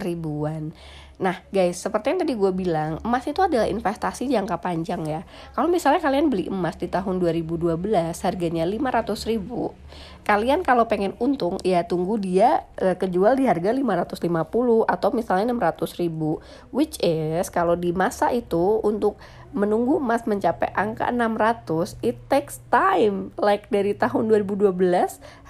ribuan 0.00 0.74
Nah 1.20 1.36
guys, 1.52 1.76
seperti 1.76 2.16
yang 2.16 2.20
tadi 2.24 2.32
gue 2.32 2.48
bilang, 2.48 2.96
emas 3.04 3.28
itu 3.28 3.44
adalah 3.44 3.68
investasi 3.68 4.24
jangka 4.32 4.56
panjang 4.56 5.04
ya. 5.04 5.20
Kalau 5.52 5.68
misalnya 5.68 6.00
kalian 6.00 6.32
beli 6.32 6.48
emas 6.48 6.80
di 6.80 6.88
tahun 6.88 7.20
2012 7.20 7.76
harganya 8.24 8.64
500 8.64 9.28
ribu, 9.28 9.76
kalian 10.24 10.64
kalau 10.64 10.88
pengen 10.88 11.12
untung 11.20 11.60
ya 11.60 11.84
tunggu 11.84 12.16
dia 12.16 12.64
uh, 12.80 12.96
kejual 12.96 13.36
di 13.36 13.44
harga 13.44 13.68
550 13.68 14.88
atau 14.88 15.08
misalnya 15.12 15.52
600 15.52 16.00
ribu. 16.00 16.40
Which 16.72 16.96
is 17.04 17.52
kalau 17.52 17.76
di 17.76 17.92
masa 17.92 18.32
itu 18.32 18.80
untuk 18.80 19.20
menunggu 19.50 19.98
emas 19.98 20.24
mencapai 20.26 20.70
angka 20.72 21.10
600 21.10 21.98
it 22.02 22.18
takes 22.30 22.62
time. 22.70 23.34
Like 23.36 23.68
dari 23.68 23.94
tahun 23.94 24.30
2012 24.30 24.74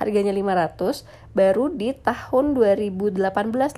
harganya 0.00 0.32
500 0.32 1.04
baru 1.36 1.70
di 1.70 1.94
tahun 1.94 2.58
2018 2.58 3.20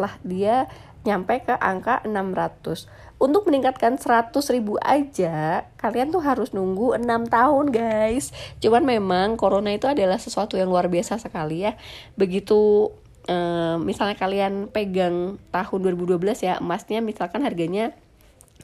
lah 0.01 0.15
dia 0.23 0.71
nyampe 1.03 1.43
ke 1.43 1.55
angka 1.59 2.07
600 2.07 2.87
untuk 3.19 3.47
meningkatkan 3.51 3.99
100 3.99 4.35
ribu 4.55 4.79
aja 4.83 5.67
kalian 5.79 6.15
tuh 6.15 6.23
harus 6.23 6.55
nunggu 6.55 6.99
6 6.99 7.07
tahun 7.31 7.67
guys. 7.71 8.35
Cuman 8.59 8.83
memang 8.83 9.35
corona 9.39 9.75
itu 9.75 9.87
adalah 9.87 10.19
sesuatu 10.19 10.59
yang 10.59 10.71
luar 10.71 10.87
biasa 10.91 11.19
sekali 11.19 11.67
ya. 11.67 11.75
Begitu 12.15 12.91
eh, 13.27 13.77
misalnya 13.79 14.19
kalian 14.19 14.71
pegang 14.71 15.39
tahun 15.55 15.79
2012 15.95 16.19
ya 16.43 16.59
emasnya 16.59 16.99
misalkan 16.99 17.47
harganya 17.47 17.95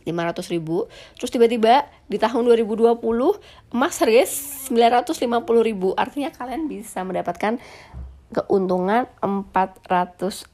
500 0.09 0.49
ribu. 0.49 0.89
Terus 1.21 1.29
tiba-tiba 1.29 1.85
di 2.09 2.17
tahun 2.17 2.49
2020 2.49 2.97
emas 3.77 3.95
harganya 4.01 4.25
950 4.25 5.69
ribu. 5.69 5.93
Artinya 5.93 6.33
kalian 6.33 6.65
bisa 6.65 7.05
mendapatkan 7.05 7.61
keuntungan 8.33 9.05
450 9.21 10.49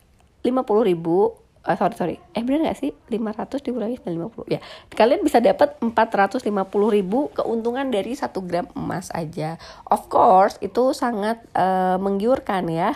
ribu. 0.91 1.39
Uh, 1.65 1.79
sorry 1.81 1.97
sorry. 1.97 2.17
Eh 2.37 2.45
bener 2.45 2.69
gak 2.69 2.77
sih? 2.77 2.93
500 3.09 3.65
dikurangi 3.65 3.97
950 4.05 4.53
ya 4.53 4.61
kalian 4.93 5.25
bisa 5.25 5.41
dapat 5.41 5.81
450 5.81 6.45
ribu 6.93 7.33
keuntungan 7.33 7.89
dari 7.89 8.13
satu 8.13 8.45
gram 8.45 8.69
emas 8.77 9.09
aja. 9.17 9.57
Of 9.89 10.13
course 10.13 10.61
itu 10.61 10.93
sangat 10.93 11.41
uh, 11.57 11.97
menggiurkan 11.97 12.69
ya 12.69 12.93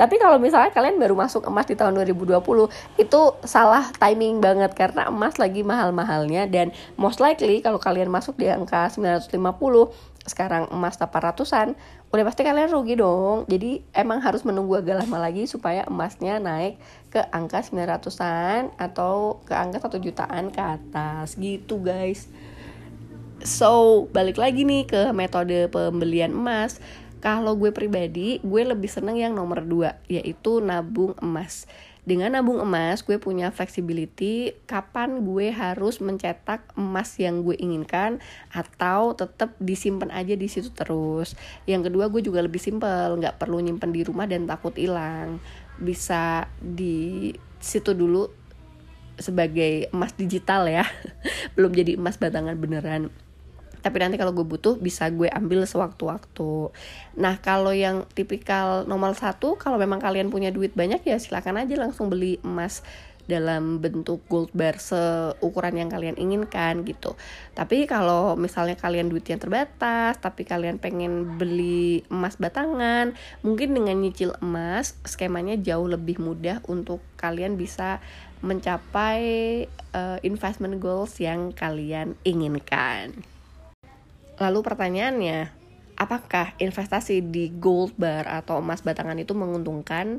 tapi 0.00 0.18
kalau 0.22 0.36
misalnya 0.38 0.70
kalian 0.74 0.96
baru 0.98 1.14
masuk 1.14 1.46
emas 1.46 1.66
di 1.66 1.74
tahun 1.78 1.96
2020 2.02 2.40
itu 3.00 3.20
salah 3.44 3.88
timing 3.96 4.38
banget 4.42 4.74
karena 4.74 5.10
emas 5.10 5.38
lagi 5.40 5.62
mahal-mahalnya 5.66 6.46
dan 6.50 6.70
most 6.98 7.18
likely 7.18 7.62
kalau 7.62 7.78
kalian 7.78 8.10
masuk 8.10 8.38
di 8.38 8.50
angka 8.50 8.90
950 8.92 9.34
sekarang 10.24 10.72
emas 10.72 10.96
800-an 10.96 11.76
udah 12.08 12.24
pasti 12.24 12.46
kalian 12.46 12.70
rugi 12.70 12.94
dong. 12.96 13.44
Jadi 13.50 13.82
emang 13.92 14.22
harus 14.22 14.46
menunggu 14.46 14.78
agak 14.78 15.04
lama 15.04 15.28
lagi 15.28 15.50
supaya 15.50 15.84
emasnya 15.84 16.38
naik 16.38 16.78
ke 17.10 17.20
angka 17.34 17.60
900-an 17.60 18.72
atau 18.78 19.42
ke 19.42 19.52
angka 19.52 19.82
1 19.82 19.98
jutaan 20.00 20.48
ke 20.54 20.62
atas. 20.62 21.36
Gitu 21.36 21.82
guys. 21.82 22.30
So 23.44 24.06
balik 24.14 24.40
lagi 24.40 24.64
nih 24.64 24.88
ke 24.88 25.12
metode 25.12 25.68
pembelian 25.68 26.32
emas 26.32 26.80
kalau 27.24 27.56
gue 27.56 27.72
pribadi 27.72 28.36
gue 28.44 28.62
lebih 28.68 28.92
seneng 28.92 29.16
yang 29.16 29.32
nomor 29.32 29.64
2 29.64 30.12
yaitu 30.12 30.60
nabung 30.60 31.16
emas 31.24 31.64
dengan 32.04 32.36
nabung 32.36 32.60
emas, 32.60 33.00
gue 33.00 33.16
punya 33.16 33.48
flexibility 33.48 34.52
kapan 34.68 35.24
gue 35.24 35.48
harus 35.48 36.04
mencetak 36.04 36.60
emas 36.76 37.16
yang 37.16 37.40
gue 37.40 37.56
inginkan 37.56 38.20
atau 38.52 39.16
tetap 39.16 39.56
disimpan 39.56 40.12
aja 40.12 40.36
di 40.36 40.44
situ 40.44 40.68
terus. 40.68 41.32
Yang 41.64 41.88
kedua, 41.88 42.12
gue 42.12 42.20
juga 42.20 42.44
lebih 42.44 42.60
simpel, 42.60 43.16
nggak 43.16 43.40
perlu 43.40 43.56
nyimpen 43.64 43.88
di 43.88 44.04
rumah 44.04 44.28
dan 44.28 44.44
takut 44.44 44.76
hilang. 44.76 45.40
Bisa 45.80 46.44
di 46.60 47.32
situ 47.56 47.96
dulu 47.96 48.28
sebagai 49.16 49.88
emas 49.88 50.12
digital 50.12 50.68
ya, 50.68 50.84
belum 51.56 51.72
jadi 51.72 51.96
emas 51.96 52.20
batangan 52.20 52.60
beneran 52.60 53.08
tapi 53.84 54.00
nanti 54.00 54.16
kalau 54.16 54.32
gue 54.32 54.48
butuh 54.48 54.80
bisa 54.80 55.12
gue 55.12 55.28
ambil 55.28 55.68
sewaktu-waktu 55.68 56.72
nah 57.20 57.36
kalau 57.36 57.76
yang 57.76 58.08
tipikal 58.16 58.88
nomor 58.88 59.12
satu 59.12 59.60
kalau 59.60 59.76
memang 59.76 60.00
kalian 60.00 60.32
punya 60.32 60.48
duit 60.48 60.72
banyak 60.72 61.04
ya 61.04 61.20
silakan 61.20 61.60
aja 61.60 61.76
langsung 61.76 62.08
beli 62.08 62.40
emas 62.40 62.80
dalam 63.24 63.80
bentuk 63.80 64.20
gold 64.28 64.52
bar 64.52 64.76
seukuran 64.76 65.74
yang 65.80 65.88
kalian 65.88 66.16
inginkan 66.20 66.84
gitu. 66.84 67.16
Tapi 67.56 67.88
kalau 67.88 68.36
misalnya 68.36 68.76
kalian 68.76 69.08
duitnya 69.08 69.40
terbatas, 69.40 70.20
tapi 70.20 70.44
kalian 70.44 70.76
pengen 70.76 71.40
beli 71.40 72.04
emas 72.12 72.36
batangan, 72.36 73.16
mungkin 73.40 73.72
dengan 73.72 73.96
nyicil 74.00 74.36
emas 74.44 74.96
skemanya 75.08 75.56
jauh 75.56 75.88
lebih 75.88 76.20
mudah 76.20 76.60
untuk 76.68 77.00
kalian 77.16 77.56
bisa 77.56 78.04
mencapai 78.44 79.64
uh, 79.96 80.20
investment 80.20 80.76
goals 80.76 81.16
yang 81.16 81.56
kalian 81.56 82.12
inginkan. 82.28 83.33
Lalu 84.34 84.60
pertanyaannya, 84.66 85.54
apakah 85.94 86.58
investasi 86.58 87.22
di 87.22 87.54
gold 87.54 87.94
bar 87.94 88.26
atau 88.26 88.58
emas 88.58 88.82
batangan 88.82 89.18
itu 89.18 89.32
menguntungkan? 89.32 90.18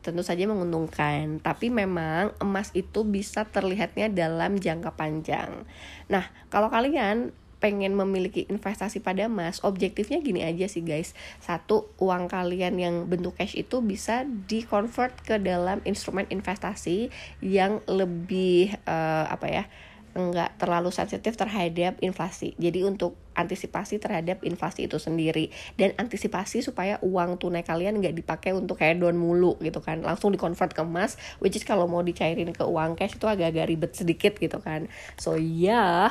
Tentu 0.00 0.24
saja 0.24 0.48
menguntungkan, 0.48 1.44
tapi 1.44 1.68
memang 1.68 2.32
emas 2.40 2.72
itu 2.72 3.04
bisa 3.04 3.44
terlihatnya 3.44 4.08
dalam 4.08 4.56
jangka 4.56 4.96
panjang. 4.96 5.68
Nah, 6.08 6.24
kalau 6.48 6.72
kalian 6.72 7.36
pengen 7.60 7.92
memiliki 7.92 8.48
investasi 8.48 9.04
pada 9.04 9.28
emas, 9.28 9.60
objektifnya 9.60 10.24
gini 10.24 10.40
aja 10.40 10.64
sih 10.64 10.80
guys. 10.80 11.12
Satu, 11.44 11.92
uang 12.00 12.32
kalian 12.32 12.80
yang 12.80 13.04
bentuk 13.04 13.36
cash 13.36 13.52
itu 13.52 13.84
bisa 13.84 14.24
di-convert 14.24 15.12
ke 15.20 15.36
dalam 15.36 15.84
instrumen 15.84 16.24
investasi 16.32 17.12
yang 17.44 17.84
lebih 17.84 18.72
uh, 18.88 19.28
apa 19.28 19.46
ya? 19.52 19.64
enggak 20.10 20.58
terlalu 20.58 20.90
sensitif 20.90 21.38
terhadap 21.38 21.94
inflasi. 22.02 22.58
Jadi 22.58 22.82
untuk 22.82 23.14
antisipasi 23.40 23.96
terhadap 23.96 24.44
inflasi 24.44 24.84
itu 24.84 25.00
sendiri 25.00 25.48
dan 25.80 25.96
antisipasi 25.96 26.60
supaya 26.60 27.00
uang 27.00 27.40
tunai 27.40 27.64
kalian 27.64 27.98
nggak 27.98 28.12
dipakai 28.12 28.52
untuk 28.52 28.76
kayak 28.76 29.00
don 29.00 29.16
mulu 29.16 29.56
gitu 29.64 29.80
kan. 29.80 30.04
Langsung 30.04 30.30
dikonvert 30.30 30.76
ke 30.76 30.84
emas, 30.84 31.16
which 31.40 31.56
is 31.56 31.64
kalau 31.64 31.88
mau 31.88 32.04
dicairin 32.04 32.52
ke 32.52 32.64
uang 32.64 33.00
cash 33.00 33.16
itu 33.16 33.24
agak-agak 33.24 33.66
ribet 33.66 33.92
sedikit 33.96 34.36
gitu 34.36 34.60
kan. 34.60 34.86
So 35.16 35.40
ya 35.40 35.48
yeah, 35.72 36.04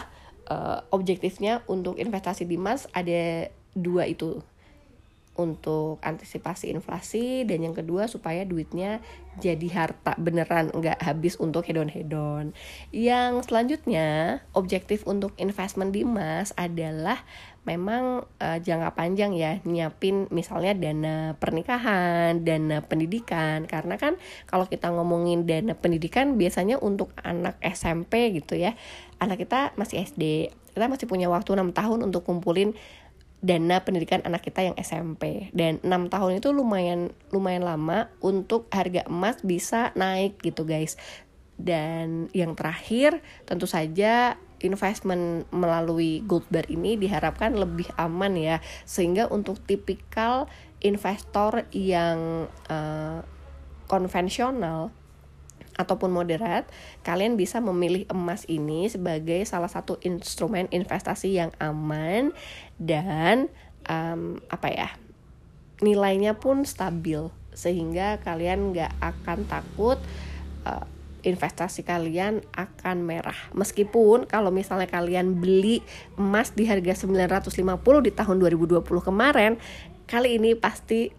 uh, 0.50 0.82
objektifnya 0.90 1.62
untuk 1.70 2.02
investasi 2.02 2.50
di 2.50 2.58
emas 2.58 2.90
ada 2.92 3.54
dua 3.78 4.10
itu 4.10 4.42
untuk 5.40 6.04
antisipasi 6.04 6.68
inflasi 6.76 7.48
dan 7.48 7.64
yang 7.64 7.72
kedua 7.72 8.12
supaya 8.12 8.44
duitnya 8.44 9.00
jadi 9.40 9.68
harta 9.72 10.20
beneran 10.20 10.76
nggak 10.76 11.00
habis 11.00 11.40
untuk 11.40 11.64
hedon-hedon. 11.64 12.52
Yang 12.92 13.48
selanjutnya 13.48 14.44
objektif 14.52 15.08
untuk 15.08 15.32
investment 15.40 15.96
di 15.96 16.04
emas 16.04 16.52
adalah 16.60 17.24
memang 17.64 18.26
uh, 18.42 18.58
jangka 18.60 18.98
panjang 18.98 19.36
ya 19.38 19.62
nyiapin 19.62 20.28
misalnya 20.34 20.76
dana 20.76 21.38
pernikahan, 21.38 22.44
dana 22.44 22.82
pendidikan 22.84 23.64
karena 23.70 23.96
kan 23.96 24.18
kalau 24.50 24.66
kita 24.66 24.90
ngomongin 24.92 25.46
dana 25.48 25.78
pendidikan 25.78 26.36
biasanya 26.36 26.82
untuk 26.82 27.16
anak 27.24 27.56
SMP 27.64 28.36
gitu 28.36 28.60
ya. 28.60 28.76
Anak 29.20 29.44
kita 29.44 29.76
masih 29.76 30.04
SD, 30.04 30.52
kita 30.74 30.88
masih 30.88 31.06
punya 31.12 31.28
waktu 31.28 31.52
6 31.52 31.76
tahun 31.76 32.00
untuk 32.08 32.24
kumpulin 32.24 32.72
dana 33.40 33.80
pendidikan 33.88 34.20
anak 34.28 34.44
kita 34.44 34.68
yang 34.68 34.76
SMP 34.76 35.48
dan 35.56 35.80
enam 35.88 36.12
tahun 36.12 36.44
itu 36.44 36.52
lumayan 36.52 37.16
lumayan 37.32 37.64
lama 37.64 38.12
untuk 38.20 38.68
harga 38.72 39.08
emas 39.08 39.40
bisa 39.44 39.96
naik 39.96 40.40
gitu 40.44 40.68
guys. 40.68 41.00
Dan 41.60 42.32
yang 42.32 42.56
terakhir 42.56 43.20
tentu 43.44 43.68
saja 43.68 44.40
investment 44.64 45.48
melalui 45.52 46.24
gold 46.24 46.48
bar 46.52 46.68
ini 46.72 46.96
diharapkan 46.96 47.56
lebih 47.56 47.88
aman 48.00 48.36
ya. 48.36 48.58
Sehingga 48.88 49.28
untuk 49.32 49.60
tipikal 49.64 50.48
investor 50.80 51.68
yang 51.76 52.48
uh, 52.72 53.20
konvensional 53.92 54.92
ataupun 55.80 56.12
moderat, 56.12 56.68
kalian 57.08 57.40
bisa 57.40 57.64
memilih 57.64 58.04
emas 58.12 58.44
ini 58.52 58.92
sebagai 58.92 59.40
salah 59.48 59.72
satu 59.72 59.96
instrumen 60.04 60.68
investasi 60.76 61.40
yang 61.40 61.56
aman 61.64 62.36
dan 62.76 63.48
um, 63.88 64.44
apa 64.52 64.68
ya 64.68 64.90
nilainya 65.80 66.36
pun 66.36 66.68
stabil 66.68 67.32
sehingga 67.56 68.20
kalian 68.20 68.76
nggak 68.76 68.92
akan 69.00 69.48
takut 69.48 69.96
uh, 70.68 70.84
investasi 71.24 71.84
kalian 71.84 72.44
akan 72.56 73.04
merah. 73.04 73.36
Meskipun 73.52 74.28
kalau 74.28 74.52
misalnya 74.52 74.88
kalian 74.88 75.40
beli 75.40 75.84
emas 76.16 76.56
di 76.56 76.64
harga 76.68 77.04
950 77.08 78.08
di 78.08 78.12
tahun 78.16 78.36
2020 78.40 78.84
kemarin 78.84 79.60
kali 80.08 80.40
ini 80.40 80.56
pasti 80.56 81.12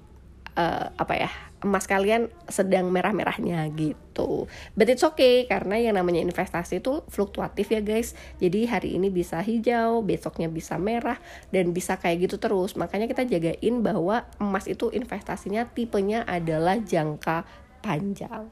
uh, 0.56 0.86
apa 0.96 1.14
ya 1.16 1.30
emas 1.60 1.84
kalian 1.84 2.32
sedang 2.48 2.88
merah-merahnya 2.88 3.68
gitu. 3.76 4.48
But 4.72 4.88
it's 4.88 5.04
okay 5.04 5.44
karena 5.44 5.76
yang 5.76 6.00
namanya 6.00 6.24
investasi 6.24 6.80
itu 6.80 7.04
fluktuatif 7.12 7.68
ya 7.68 7.84
guys. 7.84 8.16
Jadi 8.40 8.64
hari 8.64 8.96
ini 8.96 9.12
bisa 9.12 9.40
hijau, 9.44 10.00
besoknya 10.00 10.48
bisa 10.48 10.80
merah 10.80 11.20
dan 11.52 11.76
bisa 11.76 12.00
kayak 12.00 12.28
gitu 12.28 12.36
terus. 12.40 12.76
Makanya 12.76 13.06
kita 13.08 13.28
jagain 13.28 13.84
bahwa 13.84 14.24
emas 14.40 14.64
itu 14.68 14.88
investasinya 14.88 15.68
tipenya 15.68 16.24
adalah 16.24 16.80
jangka 16.80 17.44
panjang. 17.84 18.48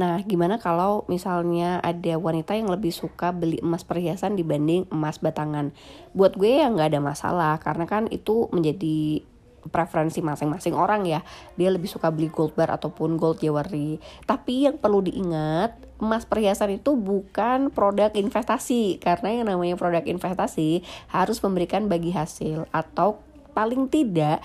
Nah, 0.00 0.16
gimana 0.24 0.56
kalau 0.56 1.04
misalnya 1.12 1.76
ada 1.84 2.16
wanita 2.16 2.56
yang 2.56 2.72
lebih 2.72 2.88
suka 2.88 3.36
beli 3.36 3.60
emas 3.60 3.84
perhiasan 3.84 4.32
dibanding 4.32 4.88
emas 4.88 5.20
batangan? 5.20 5.76
Buat 6.16 6.40
gue 6.40 6.62
ya 6.62 6.72
nggak 6.72 6.96
ada 6.96 7.00
masalah, 7.04 7.60
karena 7.60 7.84
kan 7.84 8.08
itu 8.08 8.48
menjadi 8.48 9.20
preferensi 9.68 10.24
masing-masing 10.24 10.72
orang 10.72 11.04
ya. 11.04 11.20
Dia 11.60 11.68
lebih 11.68 11.92
suka 11.92 12.08
beli 12.08 12.32
gold 12.32 12.56
bar 12.56 12.72
ataupun 12.72 13.20
gold 13.20 13.44
jewelry. 13.44 14.00
Tapi 14.24 14.64
yang 14.64 14.80
perlu 14.80 15.04
diingat 15.04 15.76
emas 16.00 16.24
perhiasan 16.24 16.80
itu 16.80 16.96
bukan 16.96 17.68
produk 17.68 18.08
investasi. 18.16 18.96
Karena 18.96 19.36
yang 19.36 19.46
namanya 19.52 19.76
produk 19.76 20.00
investasi 20.08 20.80
harus 21.12 21.38
memberikan 21.44 21.92
bagi 21.92 22.16
hasil. 22.16 22.64
Atau 22.72 23.20
paling 23.52 23.92
tidak 23.92 24.40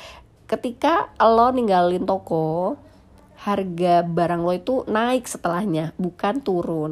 ketika 0.45 1.09
lo 1.23 1.49
ninggalin 1.55 2.03
toko 2.05 2.77
harga 3.35 4.05
barang 4.05 4.41
lo 4.41 4.53
itu 4.53 4.75
naik 4.89 5.25
setelahnya 5.29 5.95
bukan 5.95 6.41
turun. 6.43 6.91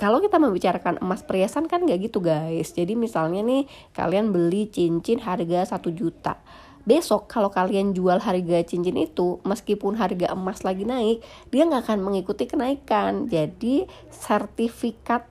Kalau 0.00 0.18
kita 0.18 0.42
membicarakan 0.42 0.98
emas 0.98 1.22
perhiasan 1.22 1.70
kan 1.70 1.86
gak 1.86 2.02
gitu 2.02 2.18
guys. 2.18 2.74
Jadi 2.74 2.98
misalnya 2.98 3.38
nih 3.44 3.70
kalian 3.94 4.34
beli 4.34 4.66
cincin 4.66 5.22
harga 5.22 5.78
1 5.78 5.94
juta 5.94 6.42
besok 6.82 7.30
kalau 7.30 7.46
kalian 7.48 7.94
jual 7.94 8.18
harga 8.18 8.58
cincin 8.66 8.98
itu 8.98 9.38
meskipun 9.46 9.94
harga 9.94 10.34
emas 10.34 10.66
lagi 10.66 10.82
naik 10.82 11.22
dia 11.54 11.62
nggak 11.62 11.86
akan 11.86 12.00
mengikuti 12.02 12.50
kenaikan. 12.50 13.30
Jadi 13.30 13.86
sertifikat 14.10 15.26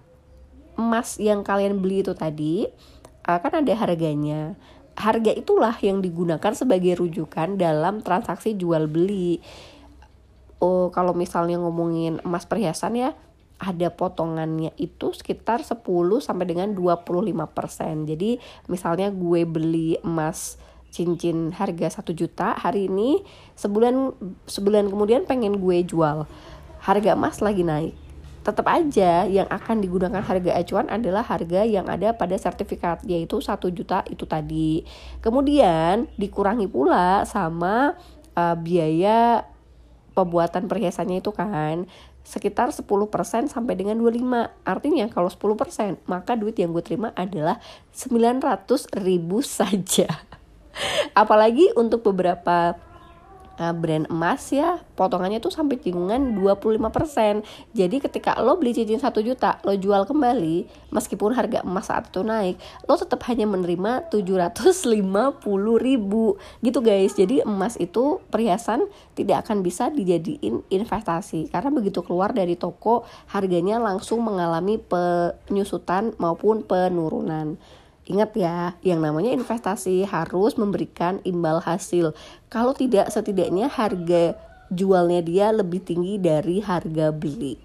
emas 0.80 1.20
yang 1.20 1.44
kalian 1.44 1.84
beli 1.84 2.04
itu 2.04 2.16
tadi 2.16 2.66
akan 3.28 3.64
ada 3.64 3.74
harganya. 3.76 4.56
Harga 4.96 5.32
itulah 5.32 5.76
yang 5.80 6.04
digunakan 6.04 6.52
sebagai 6.52 7.00
rujukan 7.00 7.56
dalam 7.56 8.04
transaksi 8.04 8.56
jual 8.56 8.88
beli. 8.88 9.40
Oh 10.62 10.94
kalau 10.94 11.12
misalnya 11.18 11.58
ngomongin 11.58 12.22
emas 12.22 12.46
perhiasan 12.46 12.96
ya 12.96 13.12
ada 13.62 13.94
potongannya 13.94 14.74
itu 14.82 15.14
sekitar 15.14 15.62
10 15.62 15.86
sampai 16.18 16.46
dengan 16.50 16.74
25%. 16.74 18.10
Jadi 18.10 18.42
misalnya 18.66 19.14
gue 19.14 19.46
beli 19.46 20.02
emas 20.02 20.58
cincin 20.92 21.56
harga 21.56 22.04
1 22.04 22.12
juta 22.14 22.54
hari 22.54 22.92
ini 22.92 23.24
sebulan 23.56 24.12
sebulan 24.46 24.92
kemudian 24.92 25.24
pengen 25.24 25.58
gue 25.58 25.82
jual. 25.88 26.28
Harga 26.84 27.16
emas 27.16 27.40
lagi 27.40 27.64
naik. 27.64 27.96
Tetap 28.42 28.66
aja 28.66 29.30
yang 29.30 29.46
akan 29.48 29.86
digunakan 29.86 30.20
harga 30.20 30.52
acuan 30.58 30.90
adalah 30.90 31.22
harga 31.22 31.62
yang 31.62 31.86
ada 31.88 32.12
pada 32.18 32.34
sertifikat 32.36 33.06
yaitu 33.06 33.40
1 33.40 33.58
juta 33.72 34.04
itu 34.12 34.28
tadi. 34.28 34.84
Kemudian 35.24 36.12
dikurangi 36.20 36.68
pula 36.68 37.24
sama 37.24 37.96
uh, 38.36 38.56
biaya 38.58 39.46
pembuatan 40.12 40.68
perhiasannya 40.68 41.24
itu 41.24 41.32
kan 41.32 41.88
sekitar 42.22 42.70
10% 42.70 42.86
sampai 43.50 43.74
dengan 43.74 43.98
25 43.98 44.22
artinya 44.62 45.06
kalau 45.10 45.30
10% 45.30 46.06
maka 46.06 46.38
duit 46.38 46.54
yang 46.54 46.70
gue 46.70 46.84
terima 46.86 47.10
adalah 47.18 47.58
900 47.98 49.02
ribu 49.02 49.42
saja 49.42 50.06
apalagi 51.22 51.72
untuk 51.76 52.06
beberapa 52.06 52.76
uh, 53.62 53.74
brand 53.78 54.10
emas 54.10 54.50
ya 54.50 54.82
potongannya 54.98 55.38
tuh 55.38 55.54
sampai 55.54 55.78
cinggungan 55.78 56.34
25% 56.34 57.46
jadi 57.78 57.96
ketika 58.02 58.42
lo 58.42 58.58
beli 58.58 58.74
cincin 58.74 58.98
1 58.98 59.14
juta 59.22 59.62
lo 59.62 59.78
jual 59.78 60.10
kembali 60.10 60.90
meskipun 60.90 61.38
harga 61.38 61.62
emas 61.62 61.94
saat 61.94 62.10
itu 62.10 62.26
naik 62.26 62.58
lo 62.90 62.98
tetap 62.98 63.22
hanya 63.30 63.46
menerima 63.46 64.10
750 64.10 64.92
ribu. 65.78 66.38
Gitu 66.60 66.80
guys 66.82 67.14
jadi 67.14 67.46
emas 67.46 67.78
itu 67.78 68.20
perhiasan 68.34 68.88
tidak 69.14 69.48
akan 69.48 69.64
bisa 69.64 69.90
dijadiin 69.92 70.66
investasi. 70.68 71.52
Karena 71.52 71.70
begitu 71.72 72.04
keluar 72.04 72.34
dari 72.36 72.56
toko 72.56 73.04
harganya 73.32 73.78
langsung 73.80 74.24
mengalami 74.24 74.78
penyusutan 74.78 76.16
maupun 76.18 76.64
penurunan 76.66 77.58
Ingat 78.12 78.36
ya, 78.36 78.76
yang 78.84 79.00
namanya 79.00 79.32
investasi 79.32 80.04
harus 80.04 80.60
memberikan 80.60 81.24
imbal 81.24 81.64
hasil. 81.64 82.12
Kalau 82.52 82.76
tidak, 82.76 83.08
setidaknya 83.08 83.72
harga 83.72 84.36
jualnya 84.68 85.24
dia 85.24 85.56
lebih 85.56 85.80
tinggi 85.80 86.20
dari 86.20 86.60
harga 86.60 87.16
beli. 87.16 87.56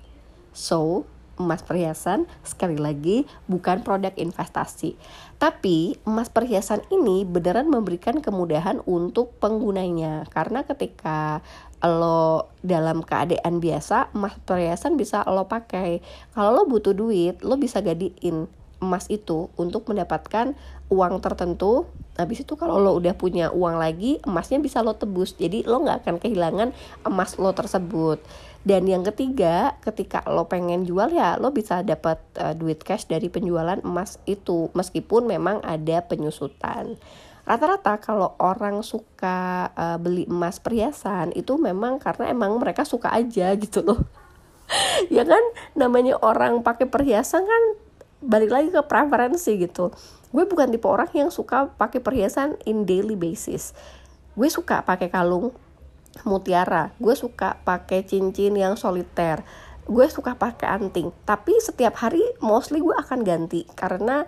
So, 0.54 1.02
emas 1.36 1.66
perhiasan 1.66 2.30
sekali 2.46 2.78
lagi 2.78 3.26
bukan 3.50 3.82
produk 3.82 4.14
investasi. 4.14 4.94
Tapi 5.42 5.98
emas 6.06 6.30
perhiasan 6.30 6.86
ini 6.94 7.26
beneran 7.26 7.66
memberikan 7.66 8.22
kemudahan 8.22 8.78
untuk 8.86 9.34
penggunanya. 9.42 10.30
Karena 10.30 10.62
ketika 10.62 11.42
lo 11.82 12.54
dalam 12.62 13.02
keadaan 13.02 13.58
biasa, 13.58 14.14
emas 14.14 14.38
perhiasan 14.46 14.94
bisa 14.94 15.26
lo 15.26 15.50
pakai. 15.50 16.00
Kalau 16.32 16.54
lo 16.56 16.62
butuh 16.70 16.94
duit, 16.94 17.42
lo 17.42 17.58
bisa 17.58 17.82
gadiin 17.82 18.46
emas 18.80 19.08
itu 19.08 19.48
untuk 19.56 19.88
mendapatkan 19.88 20.52
uang 20.92 21.18
tertentu. 21.24 21.88
Habis 22.16 22.48
itu 22.48 22.56
kalau 22.56 22.80
lo 22.80 22.96
udah 22.96 23.12
punya 23.12 23.52
uang 23.52 23.76
lagi 23.76 24.20
emasnya 24.24 24.60
bisa 24.62 24.80
lo 24.80 24.96
tebus. 24.96 25.36
Jadi 25.36 25.66
lo 25.68 25.84
nggak 25.84 26.06
akan 26.06 26.16
kehilangan 26.22 26.68
emas 27.04 27.36
lo 27.36 27.52
tersebut. 27.52 28.20
Dan 28.66 28.90
yang 28.90 29.06
ketiga 29.06 29.78
ketika 29.84 30.26
lo 30.26 30.50
pengen 30.50 30.82
jual 30.82 31.14
ya 31.14 31.38
lo 31.38 31.54
bisa 31.54 31.86
dapat 31.86 32.18
uh, 32.40 32.50
duit 32.50 32.82
cash 32.82 33.06
dari 33.06 33.30
penjualan 33.30 33.78
emas 33.84 34.18
itu 34.26 34.72
meskipun 34.74 35.28
memang 35.30 35.62
ada 35.62 36.02
penyusutan. 36.02 36.98
Rata-rata 37.46 38.02
kalau 38.02 38.34
orang 38.42 38.82
suka 38.82 39.70
uh, 39.70 40.02
beli 40.02 40.26
emas 40.26 40.58
perhiasan 40.58 41.30
itu 41.38 41.54
memang 41.54 42.02
karena 42.02 42.34
emang 42.34 42.58
mereka 42.58 42.82
suka 42.82 43.14
aja 43.14 43.54
gitu 43.54 43.86
loh. 43.86 44.00
Ya 45.14 45.22
kan? 45.22 45.38
Namanya 45.78 46.18
orang 46.18 46.66
pakai 46.66 46.90
perhiasan 46.90 47.46
kan 47.46 47.85
balik 48.24 48.50
lagi 48.52 48.68
ke 48.72 48.80
preferensi 48.84 49.60
gitu. 49.60 49.92
Gue 50.32 50.44
bukan 50.44 50.68
tipe 50.68 50.88
orang 50.88 51.08
yang 51.12 51.30
suka 51.32 51.70
pakai 51.76 52.00
perhiasan 52.02 52.60
in 52.68 52.84
daily 52.84 53.14
basis. 53.16 53.72
Gue 54.36 54.52
suka 54.52 54.84
pakai 54.84 55.08
kalung 55.08 55.54
mutiara. 56.24 56.92
Gue 57.00 57.16
suka 57.16 57.60
pakai 57.62 58.04
cincin 58.04 58.56
yang 58.56 58.74
soliter. 58.76 59.44
Gue 59.86 60.10
suka 60.10 60.34
pakai 60.34 60.76
anting. 60.76 61.14
Tapi 61.24 61.56
setiap 61.62 61.96
hari 62.02 62.22
mostly 62.42 62.82
gue 62.82 62.92
akan 62.92 63.22
ganti. 63.22 63.64
Karena 63.72 64.26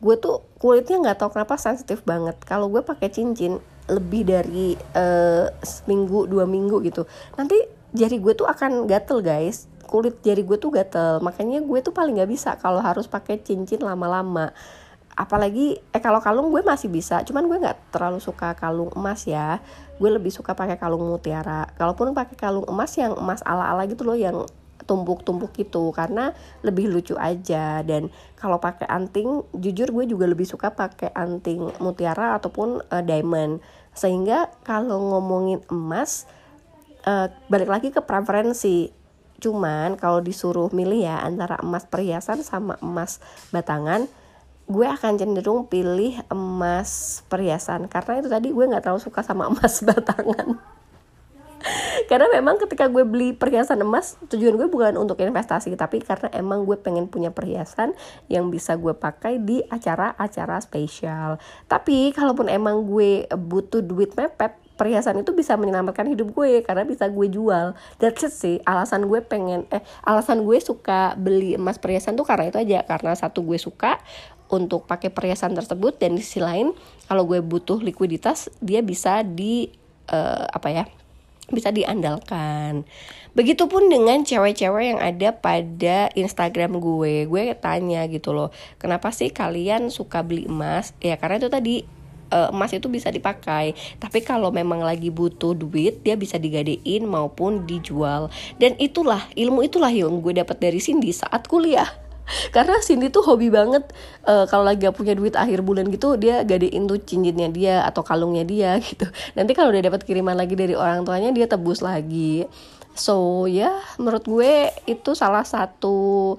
gue 0.00 0.16
tuh 0.16 0.44
kulitnya 0.58 0.98
nggak 0.98 1.24
tahu 1.24 1.30
kenapa 1.36 1.60
sensitif 1.60 2.02
banget. 2.02 2.36
Kalau 2.42 2.66
gue 2.68 2.82
pakai 2.82 3.12
cincin 3.12 3.60
lebih 3.86 4.26
dari 4.26 4.74
uh, 4.98 5.46
seminggu 5.62 6.26
dua 6.26 6.44
minggu 6.44 6.82
gitu. 6.82 7.06
Nanti 7.38 7.56
jari 7.94 8.18
gue 8.18 8.34
tuh 8.34 8.46
akan 8.50 8.86
gatel 8.90 9.22
guys 9.22 9.69
kulit 9.90 10.22
jari 10.22 10.46
gue 10.46 10.54
tuh 10.54 10.70
gatel. 10.70 11.18
Makanya 11.18 11.58
gue 11.66 11.78
tuh 11.82 11.90
paling 11.90 12.14
nggak 12.14 12.30
bisa 12.30 12.54
kalau 12.62 12.78
harus 12.78 13.10
pakai 13.10 13.42
cincin 13.42 13.82
lama-lama. 13.82 14.54
Apalagi 15.18 15.82
eh 15.90 15.98
kalau 15.98 16.22
kalung 16.22 16.54
gue 16.54 16.62
masih 16.62 16.86
bisa. 16.86 17.26
Cuman 17.26 17.50
gue 17.50 17.58
nggak 17.58 17.90
terlalu 17.90 18.22
suka 18.22 18.54
kalung 18.54 18.94
emas 18.94 19.26
ya. 19.26 19.58
Gue 19.98 20.14
lebih 20.14 20.30
suka 20.30 20.54
pakai 20.54 20.78
kalung 20.78 21.02
mutiara. 21.02 21.66
Kalaupun 21.74 22.14
pakai 22.14 22.38
kalung 22.38 22.64
emas 22.70 22.94
yang 22.94 23.18
emas 23.18 23.42
ala-ala 23.42 23.82
gitu 23.90 24.06
loh 24.06 24.14
yang 24.14 24.46
tumpuk-tumpuk 24.86 25.50
gitu. 25.58 25.90
Karena 25.90 26.30
lebih 26.62 26.86
lucu 26.86 27.18
aja. 27.18 27.82
Dan 27.82 28.14
kalau 28.38 28.62
pakai 28.62 28.86
anting 28.86 29.42
jujur 29.58 29.90
gue 29.90 30.06
juga 30.06 30.30
lebih 30.30 30.46
suka 30.46 30.70
pakai 30.70 31.10
anting 31.12 31.82
mutiara 31.82 32.38
ataupun 32.38 32.86
uh, 32.88 33.02
diamond. 33.02 33.58
Sehingga 33.92 34.54
kalau 34.62 35.18
ngomongin 35.18 35.60
emas 35.68 36.30
uh, 37.04 37.28
balik 37.50 37.68
lagi 37.68 37.88
ke 37.90 38.00
preferensi 38.00 38.99
Cuman 39.40 39.96
kalau 39.96 40.20
disuruh 40.20 40.68
milih 40.70 41.08
ya 41.08 41.24
antara 41.24 41.56
emas 41.64 41.88
perhiasan 41.88 42.44
sama 42.44 42.76
emas 42.84 43.18
batangan, 43.50 44.06
gue 44.70 44.86
akan 44.86 45.18
cenderung 45.18 45.66
pilih 45.66 46.20
emas 46.30 47.24
perhiasan 47.26 47.90
karena 47.90 48.22
itu 48.22 48.28
tadi 48.30 48.48
gue 48.52 48.64
nggak 48.70 48.84
terlalu 48.86 49.02
suka 49.02 49.24
sama 49.24 49.48
emas 49.52 49.80
batangan. 49.82 50.60
karena 52.10 52.26
memang 52.32 52.56
ketika 52.56 52.88
gue 52.88 53.04
beli 53.04 53.36
perhiasan 53.36 53.84
emas 53.84 54.16
tujuan 54.32 54.56
gue 54.56 54.68
bukan 54.68 54.96
untuk 54.96 55.20
investasi 55.20 55.72
tapi 55.76 56.00
karena 56.00 56.32
emang 56.32 56.64
gue 56.64 56.76
pengen 56.80 57.06
punya 57.06 57.30
perhiasan 57.32 57.92
yang 58.32 58.48
bisa 58.48 58.76
gue 58.80 58.96
pakai 58.96 59.40
di 59.40 59.60
acara-acara 59.68 60.60
spesial 60.64 61.36
tapi 61.68 62.12
kalaupun 62.16 62.48
emang 62.48 62.88
gue 62.88 63.28
butuh 63.28 63.84
duit 63.84 64.16
mepet 64.16 64.56
perhiasan 64.80 65.20
itu 65.20 65.36
bisa 65.36 65.60
menyelamatkan 65.60 66.08
hidup 66.08 66.32
gue 66.32 66.64
karena 66.64 66.88
bisa 66.88 67.12
gue 67.12 67.28
jual 67.28 67.76
that's 68.00 68.24
it 68.24 68.32
sih 68.32 68.56
alasan 68.64 69.04
gue 69.04 69.20
pengen 69.20 69.68
eh 69.68 69.84
alasan 70.08 70.48
gue 70.48 70.56
suka 70.56 71.12
beli 71.20 71.60
emas 71.60 71.76
perhiasan 71.76 72.16
tuh 72.16 72.24
karena 72.24 72.48
itu 72.48 72.56
aja 72.56 72.88
karena 72.88 73.12
satu 73.12 73.44
gue 73.44 73.60
suka 73.60 74.00
untuk 74.48 74.88
pakai 74.88 75.12
perhiasan 75.12 75.52
tersebut 75.52 76.00
dan 76.00 76.16
di 76.16 76.24
sisi 76.24 76.40
lain 76.40 76.72
kalau 77.04 77.28
gue 77.28 77.44
butuh 77.44 77.84
likuiditas 77.84 78.48
dia 78.64 78.80
bisa 78.80 79.20
di 79.20 79.68
uh, 80.08 80.48
apa 80.48 80.72
ya 80.72 80.84
bisa 81.50 81.74
diandalkan. 81.74 82.86
Begitupun 83.34 83.90
dengan 83.90 84.22
cewek-cewek 84.22 84.84
yang 84.94 85.00
ada 85.02 85.34
pada 85.34 86.10
Instagram 86.14 86.78
gue. 86.78 87.26
Gue 87.26 87.54
tanya 87.58 88.06
gitu 88.06 88.30
loh, 88.34 88.54
kenapa 88.78 89.10
sih 89.10 89.30
kalian 89.30 89.90
suka 89.90 90.22
beli 90.22 90.46
emas? 90.46 90.94
Ya 91.02 91.18
karena 91.18 91.42
itu 91.42 91.50
tadi 91.50 91.74
uh, 92.32 92.48
emas 92.54 92.72
itu 92.72 92.86
bisa 92.86 93.10
dipakai. 93.12 93.74
Tapi 93.98 94.24
kalau 94.24 94.48
memang 94.54 94.80
lagi 94.80 95.12
butuh 95.12 95.52
duit, 95.54 96.02
dia 96.06 96.16
bisa 96.16 96.38
digadein 96.38 97.04
maupun 97.04 97.68
dijual. 97.68 98.32
Dan 98.56 98.78
itulah 98.80 99.26
ilmu 99.36 99.66
itulah 99.66 99.90
yang 99.90 100.22
gue 100.22 100.34
dapat 100.34 100.56
dari 100.58 100.80
Cindy 100.80 101.12
saat 101.12 101.46
kuliah 101.50 101.90
karena 102.54 102.78
Cindy 102.82 103.10
tuh 103.10 103.26
hobi 103.26 103.50
banget 103.50 103.90
uh, 104.26 104.46
kalau 104.46 104.64
lagi 104.66 104.86
gak 104.86 104.96
punya 104.96 105.14
duit 105.14 105.34
akhir 105.34 105.62
bulan 105.62 105.90
gitu 105.90 106.14
dia 106.16 106.42
gadein 106.46 106.86
tuh 106.86 106.98
cincinnya 107.02 107.48
dia 107.50 107.74
atau 107.86 108.02
kalungnya 108.06 108.46
dia 108.46 108.78
gitu 108.86 109.06
nanti 109.34 109.52
kalau 109.54 109.74
udah 109.74 109.82
dapat 109.82 110.06
kiriman 110.06 110.36
lagi 110.38 110.54
dari 110.54 110.74
orang 110.74 111.02
tuanya 111.02 111.30
dia 111.34 111.46
tebus 111.50 111.82
lagi 111.82 112.46
so 112.94 113.46
ya 113.46 113.70
yeah, 113.70 113.76
menurut 113.98 114.26
gue 114.26 114.70
itu 114.86 115.10
salah 115.14 115.46
satu 115.46 116.36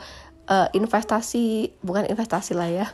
uh, 0.47 0.67
investasi 0.75 1.71
bukan 1.81 2.07
investasi 2.11 2.53
lah 2.55 2.69
ya 2.69 2.87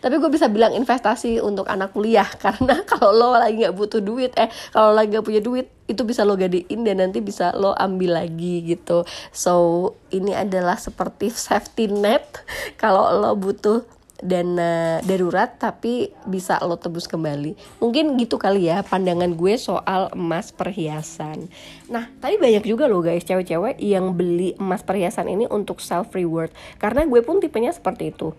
tapi 0.00 0.16
gue 0.18 0.30
bisa 0.32 0.48
bilang 0.48 0.72
investasi 0.72 1.38
untuk 1.40 1.68
anak 1.68 1.92
kuliah 1.92 2.26
karena 2.44 2.82
kalau 2.84 3.12
lo 3.12 3.36
lagi 3.36 3.64
nggak 3.64 3.76
butuh 3.76 4.00
duit 4.00 4.32
eh 4.36 4.48
kalau 4.72 4.96
lagi 4.96 5.14
nggak 5.14 5.26
punya 5.26 5.42
duit 5.44 5.66
itu 5.84 6.02
bisa 6.02 6.24
lo 6.24 6.34
gadein 6.36 6.80
dan 6.84 7.04
nanti 7.04 7.20
bisa 7.20 7.52
lo 7.52 7.76
ambil 7.76 8.16
lagi 8.16 8.64
gitu. 8.64 9.04
So 9.36 9.92
ini 10.08 10.32
adalah 10.32 10.80
seperti 10.80 11.28
safety 11.28 11.92
net 11.92 12.24
kalau 12.82 13.12
lo 13.20 13.36
butuh 13.36 13.84
dana 14.24 15.04
darurat 15.04 15.60
tapi 15.60 16.08
bisa 16.24 16.56
lo 16.64 16.80
tebus 16.80 17.04
kembali. 17.04 17.82
Mungkin 17.84 18.16
gitu 18.16 18.40
kali 18.40 18.72
ya 18.72 18.80
pandangan 18.80 19.36
gue 19.36 19.54
soal 19.60 20.08
emas 20.16 20.56
perhiasan. 20.56 21.52
Nah 21.92 22.08
tapi 22.22 22.40
banyak 22.40 22.64
juga 22.64 22.88
loh 22.88 23.04
guys 23.04 23.28
cewek-cewek 23.28 23.76
yang 23.84 24.16
beli 24.16 24.56
emas 24.56 24.80
perhiasan 24.80 25.28
ini 25.28 25.44
untuk 25.52 25.84
self 25.84 26.16
reward 26.16 26.48
karena 26.80 27.04
gue 27.04 27.20
pun 27.20 27.44
tipenya 27.44 27.76
seperti 27.76 28.08
itu 28.16 28.32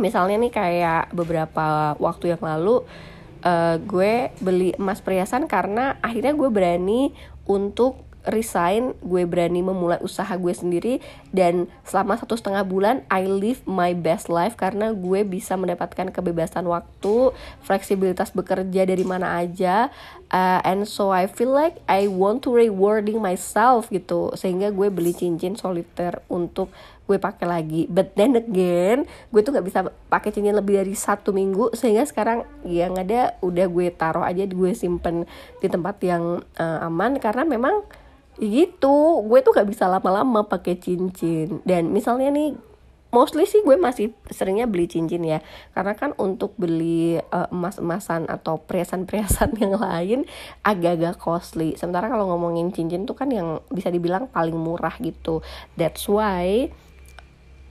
misalnya 0.00 0.36
nih 0.40 0.52
kayak 0.52 1.12
beberapa 1.12 1.96
waktu 2.00 2.36
yang 2.36 2.42
lalu 2.42 2.84
uh, 3.44 3.76
gue 3.82 4.32
beli 4.40 4.72
emas 4.78 5.04
perhiasan 5.04 5.50
karena 5.50 5.98
akhirnya 6.00 6.32
gue 6.32 6.48
berani 6.48 7.12
untuk 7.44 8.12
resign 8.22 8.94
gue 9.02 9.26
berani 9.26 9.66
memulai 9.66 9.98
usaha 9.98 10.30
gue 10.38 10.54
sendiri 10.54 11.02
dan 11.34 11.66
selama 11.82 12.14
satu 12.14 12.38
setengah 12.38 12.62
bulan 12.62 13.02
I 13.10 13.26
live 13.26 13.66
my 13.66 13.98
best 13.98 14.30
life 14.30 14.54
karena 14.54 14.94
gue 14.94 15.26
bisa 15.26 15.58
mendapatkan 15.58 16.14
kebebasan 16.14 16.62
waktu 16.70 17.34
fleksibilitas 17.66 18.30
bekerja 18.30 18.86
dari 18.86 19.02
mana 19.02 19.42
aja 19.42 19.90
uh, 20.32 20.60
and 20.64 20.88
so 20.88 21.12
I 21.12 21.28
feel 21.28 21.52
like 21.52 21.78
I 21.86 22.08
want 22.08 22.42
to 22.48 22.50
rewarding 22.50 23.20
myself 23.20 23.92
gitu. 23.92 24.32
Sehingga 24.34 24.72
gue 24.72 24.88
beli 24.88 25.12
cincin 25.12 25.54
soliter 25.54 26.24
untuk 26.32 26.72
gue 27.12 27.20
pakai 27.20 27.44
lagi. 27.44 27.84
But 27.92 28.16
then 28.16 28.40
again 28.40 29.04
gue 29.28 29.40
tuh 29.44 29.52
nggak 29.52 29.66
bisa 29.68 29.78
pakai 30.08 30.32
cincin 30.32 30.56
lebih 30.56 30.80
dari 30.80 30.96
satu 30.96 31.36
minggu 31.36 31.76
sehingga 31.76 32.08
sekarang 32.08 32.48
yang 32.64 32.96
ada 32.96 33.36
udah 33.44 33.68
gue 33.68 33.92
taruh 33.92 34.24
aja 34.24 34.48
gue 34.48 34.72
simpen 34.72 35.28
di 35.60 35.68
tempat 35.68 36.00
yang 36.00 36.40
uh, 36.56 36.88
aman. 36.88 37.20
Karena 37.20 37.44
memang 37.44 37.84
gitu 38.40 39.20
gue 39.28 39.38
tuh 39.44 39.52
gak 39.52 39.68
bisa 39.68 39.84
lama-lama 39.86 40.48
pakai 40.48 40.80
cincin. 40.80 41.60
Dan 41.68 41.92
misalnya 41.92 42.32
nih 42.32 42.56
mostly 43.12 43.44
sih 43.44 43.60
gue 43.60 43.76
masih 43.76 44.16
seringnya 44.32 44.64
beli 44.64 44.88
cincin 44.88 45.22
ya. 45.22 45.44
Karena 45.76 45.92
kan 45.92 46.16
untuk 46.16 46.56
beli 46.56 47.20
uh, 47.20 47.48
emas-emasan 47.52 48.26
atau 48.26 48.56
perhiasan-perhiasan 48.64 49.52
yang 49.62 49.76
lain 49.76 50.20
agak-agak 50.64 51.20
costly. 51.20 51.76
Sementara 51.76 52.08
kalau 52.08 52.32
ngomongin 52.32 52.72
cincin 52.72 53.04
tuh 53.04 53.14
kan 53.14 53.28
yang 53.28 53.60
bisa 53.68 53.92
dibilang 53.92 54.32
paling 54.32 54.56
murah 54.56 54.96
gitu. 54.98 55.44
That's 55.76 56.08
why 56.08 56.72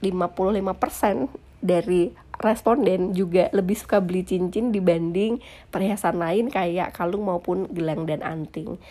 55% 0.02 1.30
dari 1.62 2.10
responden 2.42 3.14
juga 3.14 3.46
lebih 3.54 3.78
suka 3.78 4.02
beli 4.02 4.26
cincin 4.26 4.74
dibanding 4.74 5.38
perhiasan 5.70 6.18
lain 6.18 6.50
kayak 6.50 6.90
kalung 6.90 7.30
maupun 7.30 7.70
gelang 7.70 8.02
dan 8.04 8.20
anting 8.26 8.82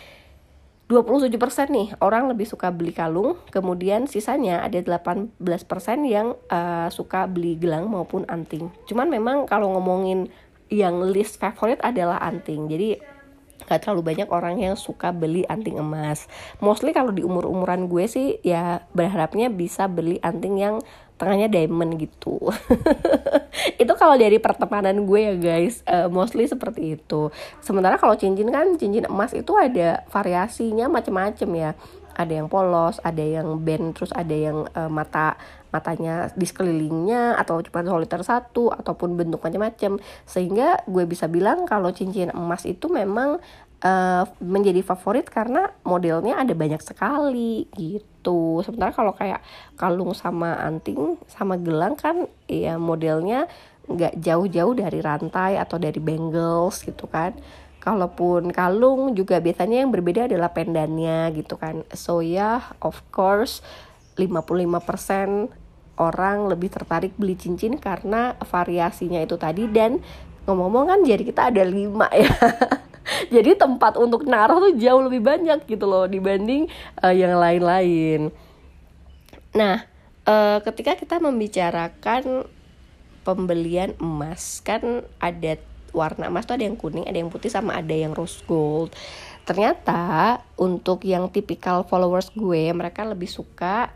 27% 0.92 1.72
nih 1.72 1.88
orang 2.04 2.28
lebih 2.28 2.44
suka 2.44 2.68
beli 2.68 2.92
kalung, 2.92 3.40
kemudian 3.48 4.04
sisanya 4.04 4.60
ada 4.60 4.76
18% 4.76 5.32
yang 6.04 6.36
uh, 6.52 6.92
suka 6.92 7.24
beli 7.24 7.56
gelang 7.56 7.88
maupun 7.88 8.28
anting. 8.28 8.68
Cuman 8.84 9.08
memang 9.08 9.48
kalau 9.48 9.72
ngomongin 9.72 10.28
yang 10.68 11.00
list 11.00 11.40
favorit 11.40 11.80
adalah 11.80 12.20
anting. 12.20 12.68
Jadi 12.68 13.00
gak 13.68 13.86
terlalu 13.86 14.14
banyak 14.14 14.28
orang 14.30 14.58
yang 14.58 14.74
suka 14.74 15.10
beli 15.10 15.46
anting 15.46 15.78
emas. 15.78 16.26
Mostly 16.58 16.90
kalau 16.94 17.10
di 17.14 17.22
umur-umuran 17.22 17.86
gue 17.86 18.04
sih 18.06 18.38
ya 18.42 18.84
berharapnya 18.92 19.48
bisa 19.52 19.86
beli 19.86 20.18
anting 20.22 20.56
yang 20.58 20.76
tengahnya 21.22 21.46
diamond 21.46 22.02
gitu. 22.02 22.42
Itu 23.82 23.94
kalau 23.94 24.18
dari 24.18 24.42
pertemanan 24.42 25.06
gue 25.06 25.20
ya 25.22 25.34
guys. 25.38 25.86
Uh, 25.86 26.10
mostly 26.10 26.50
seperti 26.50 26.98
itu. 26.98 27.30
Sementara 27.62 27.94
kalau 27.94 28.18
cincin 28.18 28.50
kan 28.50 28.74
cincin 28.74 29.06
emas 29.06 29.30
itu 29.30 29.54
ada 29.54 30.02
variasinya 30.10 30.90
macam-macam 30.90 31.48
ya 31.54 31.70
ada 32.14 32.32
yang 32.32 32.48
polos 32.48 33.00
ada 33.02 33.22
yang 33.22 33.60
band 33.60 33.96
terus 33.96 34.12
ada 34.14 34.34
yang 34.34 34.68
uh, 34.72 34.90
mata 34.90 35.36
matanya 35.72 36.28
di 36.36 36.44
sekelilingnya 36.44 37.40
atau 37.40 37.64
cuma 37.64 37.80
soliter 37.80 38.20
satu 38.20 38.68
ataupun 38.68 39.16
bentuk 39.16 39.40
macam-macam 39.40 39.96
sehingga 40.28 40.84
gue 40.84 41.08
bisa 41.08 41.26
bilang 41.32 41.64
kalau 41.64 41.88
cincin 41.96 42.28
emas 42.36 42.68
itu 42.68 42.92
memang 42.92 43.40
uh, 43.82 44.24
menjadi 44.38 44.80
favorit 44.84 45.26
karena 45.28 45.72
modelnya 45.82 46.38
ada 46.38 46.54
banyak 46.54 46.80
sekali 46.80 47.66
gitu. 47.74 48.62
Sementara 48.62 48.94
kalau 48.94 49.12
kayak 49.12 49.42
kalung 49.74 50.14
sama 50.14 50.56
anting 50.62 51.18
sama 51.26 51.58
gelang 51.58 51.98
kan 51.98 52.28
ya 52.46 52.78
modelnya 52.78 53.50
nggak 53.82 54.14
jauh-jauh 54.22 54.78
dari 54.78 55.02
rantai 55.02 55.58
atau 55.58 55.76
dari 55.76 55.98
bangles 55.98 56.86
gitu 56.86 57.10
kan. 57.10 57.34
Kalaupun 57.82 58.54
kalung 58.54 59.18
juga 59.18 59.42
biasanya 59.42 59.82
yang 59.82 59.90
berbeda 59.90 60.30
adalah 60.30 60.54
pendannya 60.54 61.34
gitu 61.34 61.58
kan. 61.58 61.82
So 61.98 62.22
ya 62.22 62.62
yeah, 62.62 62.78
of 62.78 63.02
course 63.10 63.58
55% 64.14 65.50
orang 65.98 66.46
lebih 66.46 66.70
tertarik 66.70 67.18
beli 67.18 67.34
cincin 67.34 67.82
karena 67.82 68.38
variasinya 68.46 69.18
itu 69.18 69.34
tadi. 69.34 69.66
Dan 69.66 69.98
ngomong-ngomong 70.46 70.94
kan 70.94 71.00
jadi 71.02 71.26
kita 71.26 71.50
ada 71.50 71.66
lima 71.66 72.06
ya. 72.14 72.30
Jadi 73.34 73.58
tempat 73.58 73.98
untuk 73.98 74.22
naruh 74.30 74.62
tuh 74.62 74.78
jauh 74.78 75.02
lebih 75.02 75.26
banyak 75.26 75.66
gitu 75.66 75.90
loh 75.90 76.06
dibanding 76.06 76.70
uh, 77.02 77.10
yang 77.10 77.34
lain-lain. 77.34 78.30
Nah 79.58 79.90
uh, 80.22 80.62
ketika 80.62 80.94
kita 80.94 81.18
membicarakan 81.18 82.46
pembelian 83.26 83.94
emas 83.98 84.62
kan 84.62 85.06
ada 85.18 85.58
warna 85.92 86.28
emas 86.28 86.48
tuh 86.48 86.56
ada 86.56 86.64
yang 86.64 86.76
kuning 86.76 87.04
ada 87.06 87.20
yang 87.20 87.28
putih 87.28 87.52
sama 87.52 87.76
ada 87.78 87.92
yang 87.92 88.16
rose 88.16 88.40
gold 88.48 88.92
ternyata 89.44 90.40
untuk 90.56 91.04
yang 91.04 91.28
tipikal 91.28 91.84
followers 91.86 92.32
gue 92.32 92.72
mereka 92.72 93.04
lebih 93.04 93.28
suka 93.28 93.92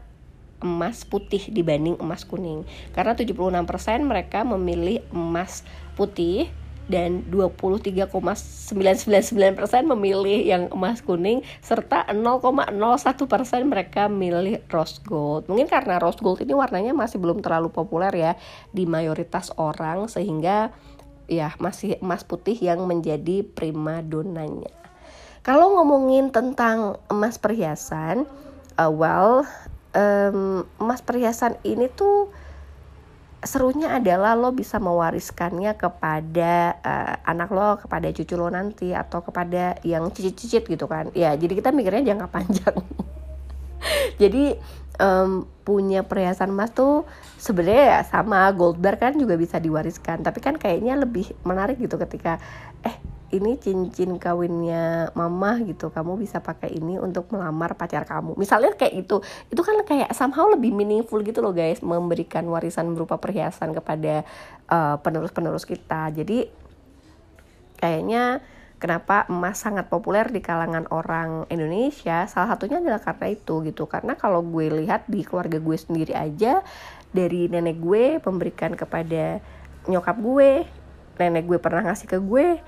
emas 0.60 1.04
putih 1.04 1.52
dibanding 1.52 2.00
emas 2.00 2.24
kuning 2.24 2.64
karena 2.96 3.12
76% 3.12 3.60
mereka 4.04 4.44
memilih 4.44 5.04
emas 5.12 5.64
putih 5.96 6.48
dan 6.86 7.26
23,999% 7.34 8.70
memilih 9.90 10.38
yang 10.46 10.70
emas 10.70 11.02
kuning 11.02 11.42
serta 11.58 12.06
0,01% 12.14 12.70
mereka 13.66 14.06
milih 14.06 14.62
rose 14.70 15.02
gold. 15.02 15.50
Mungkin 15.50 15.66
karena 15.66 15.98
rose 15.98 16.22
gold 16.22 16.38
ini 16.46 16.54
warnanya 16.54 16.94
masih 16.94 17.18
belum 17.18 17.42
terlalu 17.42 17.74
populer 17.74 18.14
ya 18.14 18.32
di 18.70 18.86
mayoritas 18.86 19.50
orang 19.58 20.06
sehingga 20.06 20.70
ya 21.26 21.54
masih 21.58 21.98
emas 22.02 22.22
putih 22.22 22.56
yang 22.58 22.82
menjadi 22.86 23.42
prima 23.42 24.02
donanya. 24.02 24.70
Kalau 25.46 25.78
ngomongin 25.78 26.34
tentang 26.34 26.98
emas 27.06 27.38
perhiasan, 27.38 28.26
uh, 28.74 28.90
well 28.90 29.46
um, 29.94 30.66
emas 30.82 31.00
perhiasan 31.02 31.54
ini 31.62 31.86
tuh 31.90 32.30
serunya 33.46 33.94
adalah 33.94 34.34
lo 34.34 34.50
bisa 34.50 34.82
mewariskannya 34.82 35.78
kepada 35.78 36.82
uh, 36.82 37.14
anak 37.30 37.50
lo, 37.54 37.78
kepada 37.78 38.10
cucu 38.10 38.34
lo 38.34 38.50
nanti 38.50 38.90
atau 38.90 39.22
kepada 39.22 39.78
yang 39.86 40.10
cicit-cicit 40.10 40.66
gitu 40.66 40.90
kan. 40.90 41.14
Ya, 41.14 41.32
jadi 41.38 41.54
kita 41.54 41.70
mikirnya 41.70 42.02
jangka 42.12 42.28
panjang. 42.28 42.76
jadi 44.22 44.58
um, 45.00 45.48
punya 45.66 46.06
perhiasan 46.06 46.54
emas 46.54 46.70
tuh 46.72 47.08
sebenarnya 47.36 47.84
ya 47.84 48.00
sama 48.06 48.48
gold 48.54 48.78
bar 48.78 48.96
kan 49.00 49.16
juga 49.16 49.34
bisa 49.34 49.58
diwariskan, 49.58 50.22
tapi 50.22 50.38
kan 50.44 50.56
kayaknya 50.60 50.96
lebih 50.96 51.32
menarik 51.42 51.80
gitu 51.80 51.98
ketika 51.98 52.38
eh 52.86 52.96
ini 53.34 53.58
cincin 53.58 54.22
kawinnya 54.22 55.10
mama 55.18 55.58
gitu 55.66 55.90
kamu 55.90 56.14
bisa 56.14 56.38
pakai 56.38 56.70
ini 56.78 56.94
untuk 57.02 57.26
melamar 57.34 57.74
pacar 57.74 58.06
kamu. 58.06 58.38
Misalnya 58.38 58.70
kayak 58.78 58.94
itu 58.94 59.18
itu 59.50 59.62
kan 59.66 59.82
kayak 59.82 60.14
somehow 60.14 60.46
lebih 60.46 60.70
meaningful 60.70 61.18
gitu 61.26 61.42
loh 61.42 61.50
guys 61.50 61.82
memberikan 61.82 62.46
warisan 62.46 62.94
berupa 62.94 63.18
perhiasan 63.18 63.74
kepada 63.74 64.22
uh, 64.70 64.96
penerus-penerus 65.02 65.66
kita. 65.66 66.14
Jadi 66.14 66.46
kayaknya 67.82 68.40
kenapa 68.76 69.24
emas 69.32 69.56
sangat 69.60 69.88
populer 69.88 70.28
di 70.28 70.44
kalangan 70.44 70.84
orang 70.92 71.48
Indonesia. 71.48 72.28
Salah 72.28 72.54
satunya 72.56 72.80
adalah 72.80 73.00
karena 73.00 73.26
itu 73.32 73.64
gitu. 73.64 73.88
Karena 73.88 74.14
kalau 74.14 74.44
gue 74.44 74.68
lihat 74.84 75.08
di 75.08 75.24
keluarga 75.24 75.56
gue 75.56 75.76
sendiri 75.76 76.12
aja 76.12 76.60
dari 77.10 77.48
nenek 77.48 77.80
gue 77.80 78.20
memberikan 78.20 78.76
kepada 78.76 79.40
nyokap 79.88 80.16
gue 80.20 80.50
nenek 81.16 81.48
gue 81.48 81.58
pernah 81.62 81.88
ngasih 81.88 82.08
ke 82.12 82.18
gue 82.20 82.60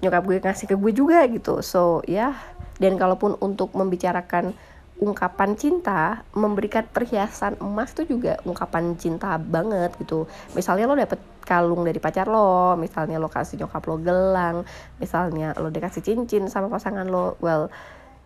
nyokap 0.00 0.22
gue 0.24 0.36
ngasih 0.40 0.66
ke 0.72 0.76
gue 0.80 0.92
juga 0.96 1.20
gitu. 1.28 1.60
So 1.60 2.00
ya 2.08 2.32
dan 2.80 2.96
kalaupun 2.96 3.36
untuk 3.44 3.76
membicarakan 3.76 4.56
ungkapan 5.00 5.56
cinta 5.56 6.22
memberikan 6.36 6.84
perhiasan 6.84 7.56
emas 7.64 7.96
itu 7.96 8.16
juga 8.16 8.36
ungkapan 8.44 8.94
cinta 9.00 9.40
banget 9.40 9.96
gitu. 9.96 10.28
Misalnya 10.52 10.84
lo 10.84 10.94
dapet 10.94 11.18
kalung 11.40 11.82
dari 11.82 11.98
pacar 11.98 12.28
lo 12.28 12.76
misalnya 12.76 13.16
lo 13.16 13.26
kasih 13.26 13.64
nyokap 13.64 13.82
lo 13.88 13.96
gelang 13.98 14.62
misalnya 15.02 15.56
lo 15.58 15.72
dikasih 15.72 16.04
cincin 16.04 16.52
sama 16.52 16.68
pasangan 16.68 17.08
lo. 17.08 17.40
Well 17.40 17.72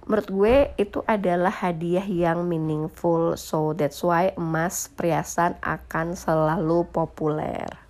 menurut 0.05 0.29
gue 0.29 0.57
itu 0.77 1.01
adalah 1.07 1.55
hadiah 1.55 2.05
yang 2.05 2.45
meaningful. 2.45 3.39
So 3.39 3.73
that's 3.73 4.03
why 4.03 4.35
emas 4.35 4.91
perhiasan 4.93 5.57
akan 5.63 6.19
selalu 6.19 6.91
populer 6.91 7.84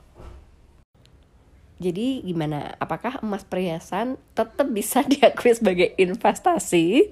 jadi 1.75 2.23
gimana? 2.23 2.79
Apakah 2.79 3.19
emas 3.19 3.43
perhiasan 3.43 4.15
tetap 4.39 4.71
bisa 4.71 5.03
diakui 5.11 5.51
sebagai 5.59 5.91
investasi? 5.99 7.11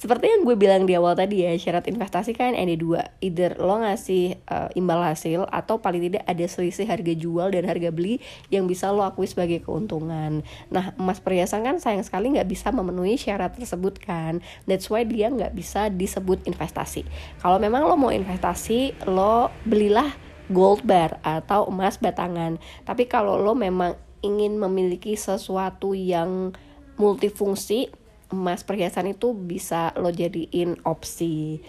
Seperti 0.00 0.32
yang 0.32 0.48
gue 0.48 0.56
bilang 0.56 0.88
di 0.88 0.96
awal 0.96 1.12
tadi 1.12 1.44
ya, 1.44 1.52
syarat 1.60 1.84
investasi 1.84 2.32
kan 2.32 2.56
ada 2.56 2.72
dua. 2.72 3.12
Either 3.20 3.52
lo 3.60 3.84
ngasih 3.84 4.40
uh, 4.48 4.72
imbal 4.72 5.04
hasil 5.04 5.44
atau 5.44 5.76
paling 5.84 6.08
tidak 6.08 6.24
ada 6.24 6.44
selisih 6.48 6.88
harga 6.88 7.12
jual 7.12 7.52
dan 7.52 7.68
harga 7.68 7.92
beli 7.92 8.16
yang 8.48 8.64
bisa 8.64 8.88
lo 8.88 9.04
akui 9.04 9.28
sebagai 9.28 9.60
keuntungan. 9.60 10.40
Nah, 10.72 10.96
emas 10.96 11.20
perhiasan 11.20 11.60
kan 11.60 11.76
sayang 11.76 12.02
sekali 12.02 12.32
nggak 12.32 12.48
bisa 12.48 12.72
memenuhi 12.72 13.20
syarat 13.20 13.52
tersebut 13.60 14.00
kan. 14.00 14.40
That's 14.64 14.88
why 14.88 15.04
dia 15.04 15.28
nggak 15.28 15.52
bisa 15.52 15.92
disebut 15.92 16.48
investasi. 16.48 17.04
Kalau 17.44 17.60
memang 17.60 17.84
lo 17.84 18.00
mau 18.00 18.08
investasi, 18.08 19.04
lo 19.04 19.52
belilah 19.68 20.31
gold 20.52 20.84
bar 20.84 21.18
atau 21.24 21.66
emas 21.72 21.98
batangan. 21.98 22.60
Tapi 22.84 23.08
kalau 23.08 23.40
lo 23.40 23.56
memang 23.56 23.96
ingin 24.22 24.60
memiliki 24.60 25.18
sesuatu 25.18 25.96
yang 25.96 26.54
multifungsi, 27.00 27.90
emas 28.30 28.62
perhiasan 28.62 29.12
itu 29.12 29.34
bisa 29.34 29.90
lo 29.98 30.12
jadiin 30.12 30.78
opsi. 30.86 31.60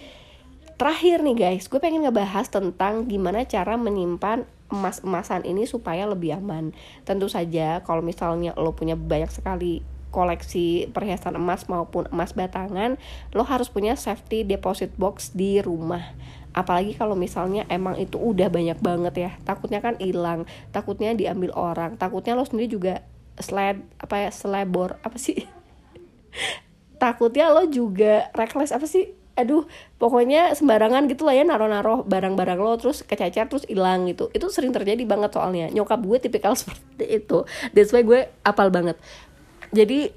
Terakhir 0.77 1.23
nih 1.23 1.38
guys, 1.38 1.65
gue 1.71 1.79
pengen 1.79 2.05
ngebahas 2.05 2.49
tentang 2.51 3.07
gimana 3.07 3.45
cara 3.47 3.79
menyimpan 3.79 4.45
emas-emasan 4.73 5.45
ini 5.45 5.69
supaya 5.69 6.09
lebih 6.09 6.38
aman. 6.41 6.73
Tentu 7.05 7.29
saja 7.29 7.86
kalau 7.86 8.01
misalnya 8.01 8.57
lo 8.57 8.73
punya 8.73 8.97
banyak 8.97 9.29
sekali 9.29 9.86
koleksi 10.13 10.93
perhiasan 10.93 11.38
emas 11.38 11.65
maupun 11.65 12.05
emas 12.13 12.38
batangan, 12.38 13.01
lo 13.34 13.41
harus 13.45 13.69
punya 13.69 13.97
safety 13.97 14.45
deposit 14.45 14.93
box 14.93 15.34
di 15.34 15.57
rumah 15.57 16.13
apalagi 16.54 16.93
kalau 16.93 17.18
misalnya 17.18 17.66
emang 17.68 17.97
itu 17.97 18.16
udah 18.16 18.47
banyak 18.47 18.78
banget 18.80 19.14
ya 19.18 19.32
takutnya 19.41 19.82
kan 19.82 19.97
hilang 19.97 20.45
takutnya 20.70 21.12
diambil 21.18 21.49
orang 21.58 21.97
takutnya 21.97 22.38
lo 22.38 22.45
sendiri 22.45 22.70
juga 22.70 22.93
sled 23.39 23.82
apa 23.97 24.16
ya 24.28 24.30
selebor 24.30 25.01
apa 25.01 25.18
sih? 25.18 25.41
Takutnya 27.01 27.49
lo 27.49 27.66
juga 27.66 28.30
reckless 28.38 28.74
apa 28.76 28.86
sih? 28.86 29.14
Aduh 29.34 29.66
pokoknya 29.97 30.54
sembarangan 30.54 31.10
gitu 31.10 31.26
lah 31.26 31.34
ya 31.34 31.41
naruh-naruh 31.41 32.06
barang-barang 32.06 32.60
lo 32.62 32.78
terus 32.78 33.01
kececer 33.01 33.49
terus 33.49 33.66
hilang 33.66 34.06
gitu. 34.06 34.30
Itu 34.30 34.54
sering 34.54 34.70
terjadi 34.70 35.01
banget 35.10 35.34
soalnya. 35.34 35.74
Nyokap 35.74 36.06
gue 36.06 36.18
tipikal 36.22 36.54
seperti 36.60 37.06
itu. 37.10 37.47
That's 37.74 37.89
why 37.89 38.06
gue 38.06 38.30
apal 38.45 38.70
banget. 38.70 39.01
Jadi 39.74 40.14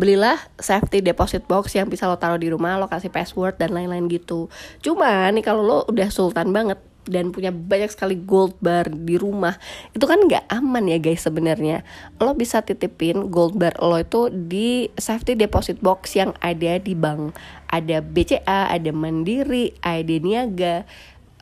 belilah 0.00 0.40
safety 0.56 1.04
deposit 1.04 1.44
box 1.44 1.76
yang 1.76 1.92
bisa 1.92 2.08
lo 2.08 2.16
taruh 2.16 2.40
di 2.40 2.48
rumah 2.48 2.80
lo 2.80 2.88
kasih 2.88 3.12
password 3.12 3.60
dan 3.60 3.76
lain-lain 3.76 4.08
gitu. 4.08 4.48
Cuma 4.80 5.28
nih 5.28 5.44
kalau 5.44 5.60
lo 5.60 5.78
udah 5.92 6.08
sultan 6.08 6.56
banget 6.56 6.80
dan 7.04 7.32
punya 7.32 7.52
banyak 7.52 7.92
sekali 7.92 8.16
gold 8.16 8.56
bar 8.60 8.86
di 8.88 9.16
rumah 9.16 9.56
itu 9.96 10.04
kan 10.04 10.20
nggak 10.20 10.48
aman 10.48 10.88
ya 10.88 10.96
guys 10.96 11.28
sebenarnya. 11.28 11.84
Lo 12.16 12.32
bisa 12.32 12.64
titipin 12.64 13.28
gold 13.28 13.60
bar 13.60 13.76
lo 13.76 14.00
itu 14.00 14.32
di 14.32 14.88
safety 14.96 15.36
deposit 15.36 15.76
box 15.84 16.16
yang 16.16 16.32
ada 16.40 16.80
di 16.80 16.96
bank. 16.96 17.36
Ada 17.68 18.00
BCA 18.00 18.72
ada 18.72 18.90
Mandiri 18.96 19.76
ada 19.84 20.16
Niaga 20.16 20.88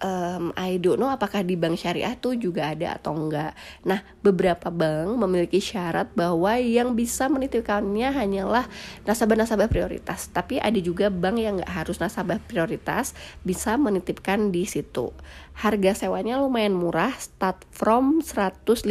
um, 0.02 0.50
I 0.54 0.78
don't 0.78 0.98
know 0.98 1.10
apakah 1.10 1.42
di 1.42 1.54
bank 1.54 1.78
syariah 1.78 2.14
tuh 2.18 2.38
juga 2.38 2.72
ada 2.72 2.98
atau 2.98 3.14
enggak. 3.14 3.54
Nah, 3.86 4.02
beberapa 4.22 4.70
bank 4.70 5.18
memiliki 5.18 5.58
syarat 5.62 6.10
bahwa 6.14 6.54
yang 6.58 6.94
bisa 6.94 7.26
menitipkannya 7.26 8.10
hanyalah 8.10 8.66
nasabah-nasabah 9.06 9.68
prioritas. 9.70 10.30
Tapi 10.30 10.58
ada 10.58 10.78
juga 10.78 11.10
bank 11.10 11.36
yang 11.38 11.54
nggak 11.62 11.72
harus 11.72 11.98
nasabah 11.98 12.38
prioritas 12.42 13.14
bisa 13.42 13.74
menitipkan 13.78 14.50
di 14.50 14.64
situ 14.64 15.10
harga 15.58 16.06
sewanya 16.06 16.38
lumayan 16.38 16.70
murah 16.78 17.10
start 17.18 17.66
from 17.74 18.22
150 18.22 18.86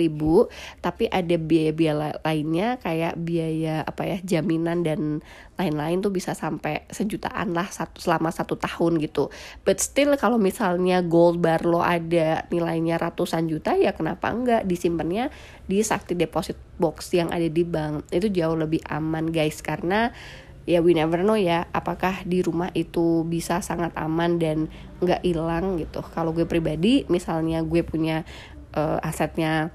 ribu 0.00 0.48
tapi 0.80 1.04
ada 1.04 1.36
biaya-biaya 1.36 2.16
lainnya 2.24 2.80
kayak 2.80 3.20
biaya 3.20 3.84
apa 3.84 4.08
ya 4.08 4.18
jaminan 4.24 4.80
dan 4.80 5.20
lain-lain 5.60 6.00
tuh 6.00 6.08
bisa 6.08 6.32
sampai 6.32 6.88
sejutaan 6.88 7.52
lah 7.52 7.68
satu 7.68 7.98
selama 8.00 8.30
satu 8.30 8.56
tahun 8.56 9.02
gitu. 9.02 9.28
But 9.66 9.82
still 9.82 10.14
kalau 10.14 10.38
misalnya 10.40 11.02
gold 11.04 11.42
bar 11.42 11.66
lo 11.66 11.82
ada 11.82 12.46
nilainya 12.48 12.96
ratusan 12.96 13.50
juta 13.50 13.74
ya 13.74 13.92
kenapa 13.92 14.30
enggak? 14.30 14.64
Disimpannya 14.64 15.28
di 15.66 15.82
sakti 15.82 16.14
deposit 16.14 16.56
box 16.78 17.12
yang 17.12 17.34
ada 17.34 17.50
di 17.50 17.66
bank. 17.66 18.08
Itu 18.14 18.30
jauh 18.30 18.54
lebih 18.54 18.86
aman 18.86 19.34
guys 19.34 19.60
karena 19.60 20.14
ya 20.68 20.84
we 20.84 20.92
never 20.92 21.24
know 21.24 21.40
ya 21.40 21.64
apakah 21.72 22.20
di 22.28 22.44
rumah 22.44 22.68
itu 22.76 23.24
bisa 23.24 23.64
sangat 23.64 23.96
aman 23.96 24.36
dan 24.36 24.68
nggak 25.00 25.24
hilang 25.24 25.80
gitu 25.80 26.04
kalau 26.12 26.36
gue 26.36 26.44
pribadi 26.44 27.08
misalnya 27.08 27.64
gue 27.64 27.80
punya 27.80 28.28
uh, 28.76 29.00
asetnya 29.00 29.72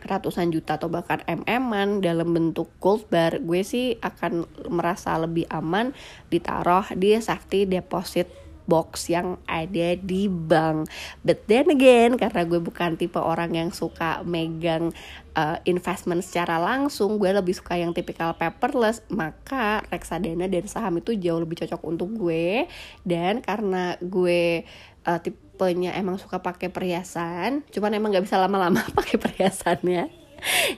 ratusan 0.00 0.54
juta 0.54 0.78
atau 0.80 0.88
bahkan 0.88 1.20
mm-an 1.26 2.00
dalam 2.00 2.30
bentuk 2.30 2.70
gold 2.78 3.10
bar 3.10 3.42
gue 3.42 3.60
sih 3.66 3.98
akan 4.00 4.46
merasa 4.70 5.18
lebih 5.18 5.50
aman 5.50 5.92
ditaruh 6.30 6.94
di 6.94 7.18
safety 7.18 7.66
deposit 7.66 8.30
box 8.70 9.10
yang 9.10 9.34
ada 9.50 9.98
di 9.98 10.30
bank. 10.30 10.86
But 11.26 11.50
then 11.50 11.74
again, 11.74 12.14
karena 12.14 12.46
gue 12.46 12.62
bukan 12.62 12.94
tipe 12.94 13.18
orang 13.18 13.58
yang 13.58 13.74
suka 13.74 14.22
megang 14.22 14.94
uh, 15.34 15.58
investment 15.66 16.22
secara 16.22 16.58
langsung, 16.58 17.18
gue 17.18 17.30
lebih 17.30 17.54
suka 17.54 17.76
yang 17.76 17.90
tipikal 17.90 18.34
paperless, 18.34 19.02
maka 19.10 19.82
reksadana 19.90 20.46
dan 20.46 20.66
saham 20.66 20.98
itu 20.98 21.14
jauh 21.18 21.40
lebih 21.42 21.64
cocok 21.64 21.82
untuk 21.86 22.08
gue. 22.14 22.66
Dan 23.02 23.42
karena 23.42 23.98
gue 24.00 24.64
uh, 25.06 25.20
tipenya 25.20 25.94
emang 25.98 26.16
suka 26.18 26.40
pakai 26.40 26.68
perhiasan, 26.70 27.66
cuman 27.70 27.90
emang 27.96 28.14
gak 28.14 28.26
bisa 28.26 28.38
lama-lama 28.38 28.82
pakai 28.98 29.16
perhiasannya. 29.18 30.10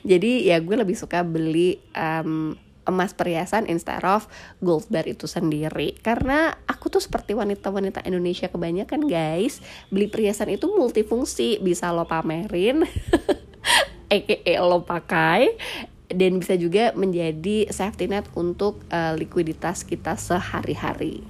Jadi 0.02 0.50
ya 0.50 0.58
gue 0.58 0.74
lebih 0.74 0.98
suka 0.98 1.22
beli 1.22 1.78
um, 1.94 2.58
emas 2.86 3.14
perhiasan 3.14 3.70
instead 3.70 4.02
of 4.02 4.26
gold 4.58 4.86
bar 4.90 5.06
itu 5.06 5.30
sendiri 5.30 5.94
karena 6.02 6.50
aku 6.66 6.90
tuh 6.90 7.02
seperti 7.02 7.34
wanita-wanita 7.38 8.02
Indonesia 8.02 8.50
kebanyakan 8.50 9.06
guys 9.06 9.62
beli 9.86 10.10
perhiasan 10.10 10.50
itu 10.50 10.66
multifungsi 10.66 11.62
bisa 11.62 11.94
lo 11.94 12.06
pamerin 12.06 12.82
aka 14.12 14.52
lo 14.60 14.84
pakai 14.84 15.56
dan 16.12 16.36
bisa 16.36 16.60
juga 16.60 16.92
menjadi 16.92 17.72
safety 17.72 18.04
net 18.12 18.28
untuk 18.36 18.84
uh, 18.92 19.16
likuiditas 19.16 19.88
kita 19.88 20.20
sehari-hari. 20.20 21.24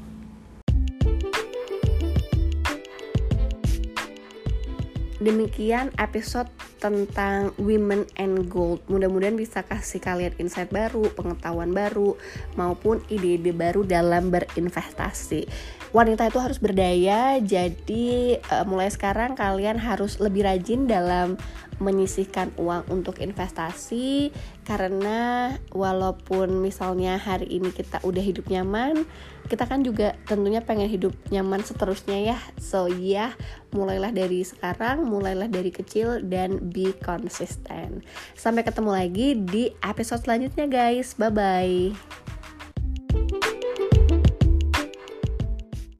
Demikian 5.23 5.95
episode 6.03 6.51
tentang 6.83 7.55
women 7.55 8.03
and 8.19 8.51
gold. 8.51 8.83
Mudah-mudahan 8.91 9.39
bisa 9.39 9.63
kasih 9.63 10.03
kalian 10.03 10.35
insight 10.43 10.75
baru, 10.75 11.07
pengetahuan 11.15 11.71
baru, 11.71 12.19
maupun 12.59 12.99
ide-ide 13.07 13.55
baru 13.55 13.87
dalam 13.87 14.35
berinvestasi. 14.35 15.47
Wanita 15.93 16.25
itu 16.25 16.41
harus 16.41 16.57
berdaya, 16.57 17.37
jadi 17.45 18.41
uh, 18.49 18.65
mulai 18.65 18.89
sekarang 18.89 19.37
kalian 19.37 19.77
harus 19.77 20.17
lebih 20.25 20.49
rajin 20.49 20.89
dalam 20.89 21.37
menyisihkan 21.83 22.49
uang 22.57 22.89
untuk 22.89 23.19
investasi 23.21 24.33
karena 24.65 25.53
walaupun 25.75 26.63
misalnya 26.63 27.19
hari 27.19 27.51
ini 27.59 27.75
kita 27.75 27.99
udah 28.07 28.23
hidup 28.23 28.47
nyaman 28.47 29.03
kita 29.51 29.67
kan 29.67 29.83
juga 29.83 30.15
tentunya 30.25 30.63
pengen 30.63 30.87
hidup 30.87 31.13
nyaman 31.35 31.67
seterusnya 31.67 32.19
ya. 32.23 32.39
So 32.57 32.87
ya 32.87 32.97
yeah, 32.97 33.31
mulailah 33.75 34.15
dari 34.15 34.47
sekarang 34.47 35.05
mulailah 35.05 35.51
dari 35.51 35.75
kecil 35.75 36.23
dan 36.25 36.71
be 36.73 36.95
konsisten 37.03 38.07
sampai 38.39 38.63
ketemu 38.63 38.91
lagi 38.95 39.29
di 39.37 39.75
episode 39.83 40.23
selanjutnya 40.23 40.71
guys. 40.71 41.19
Bye 41.19 41.35
bye 41.35 42.32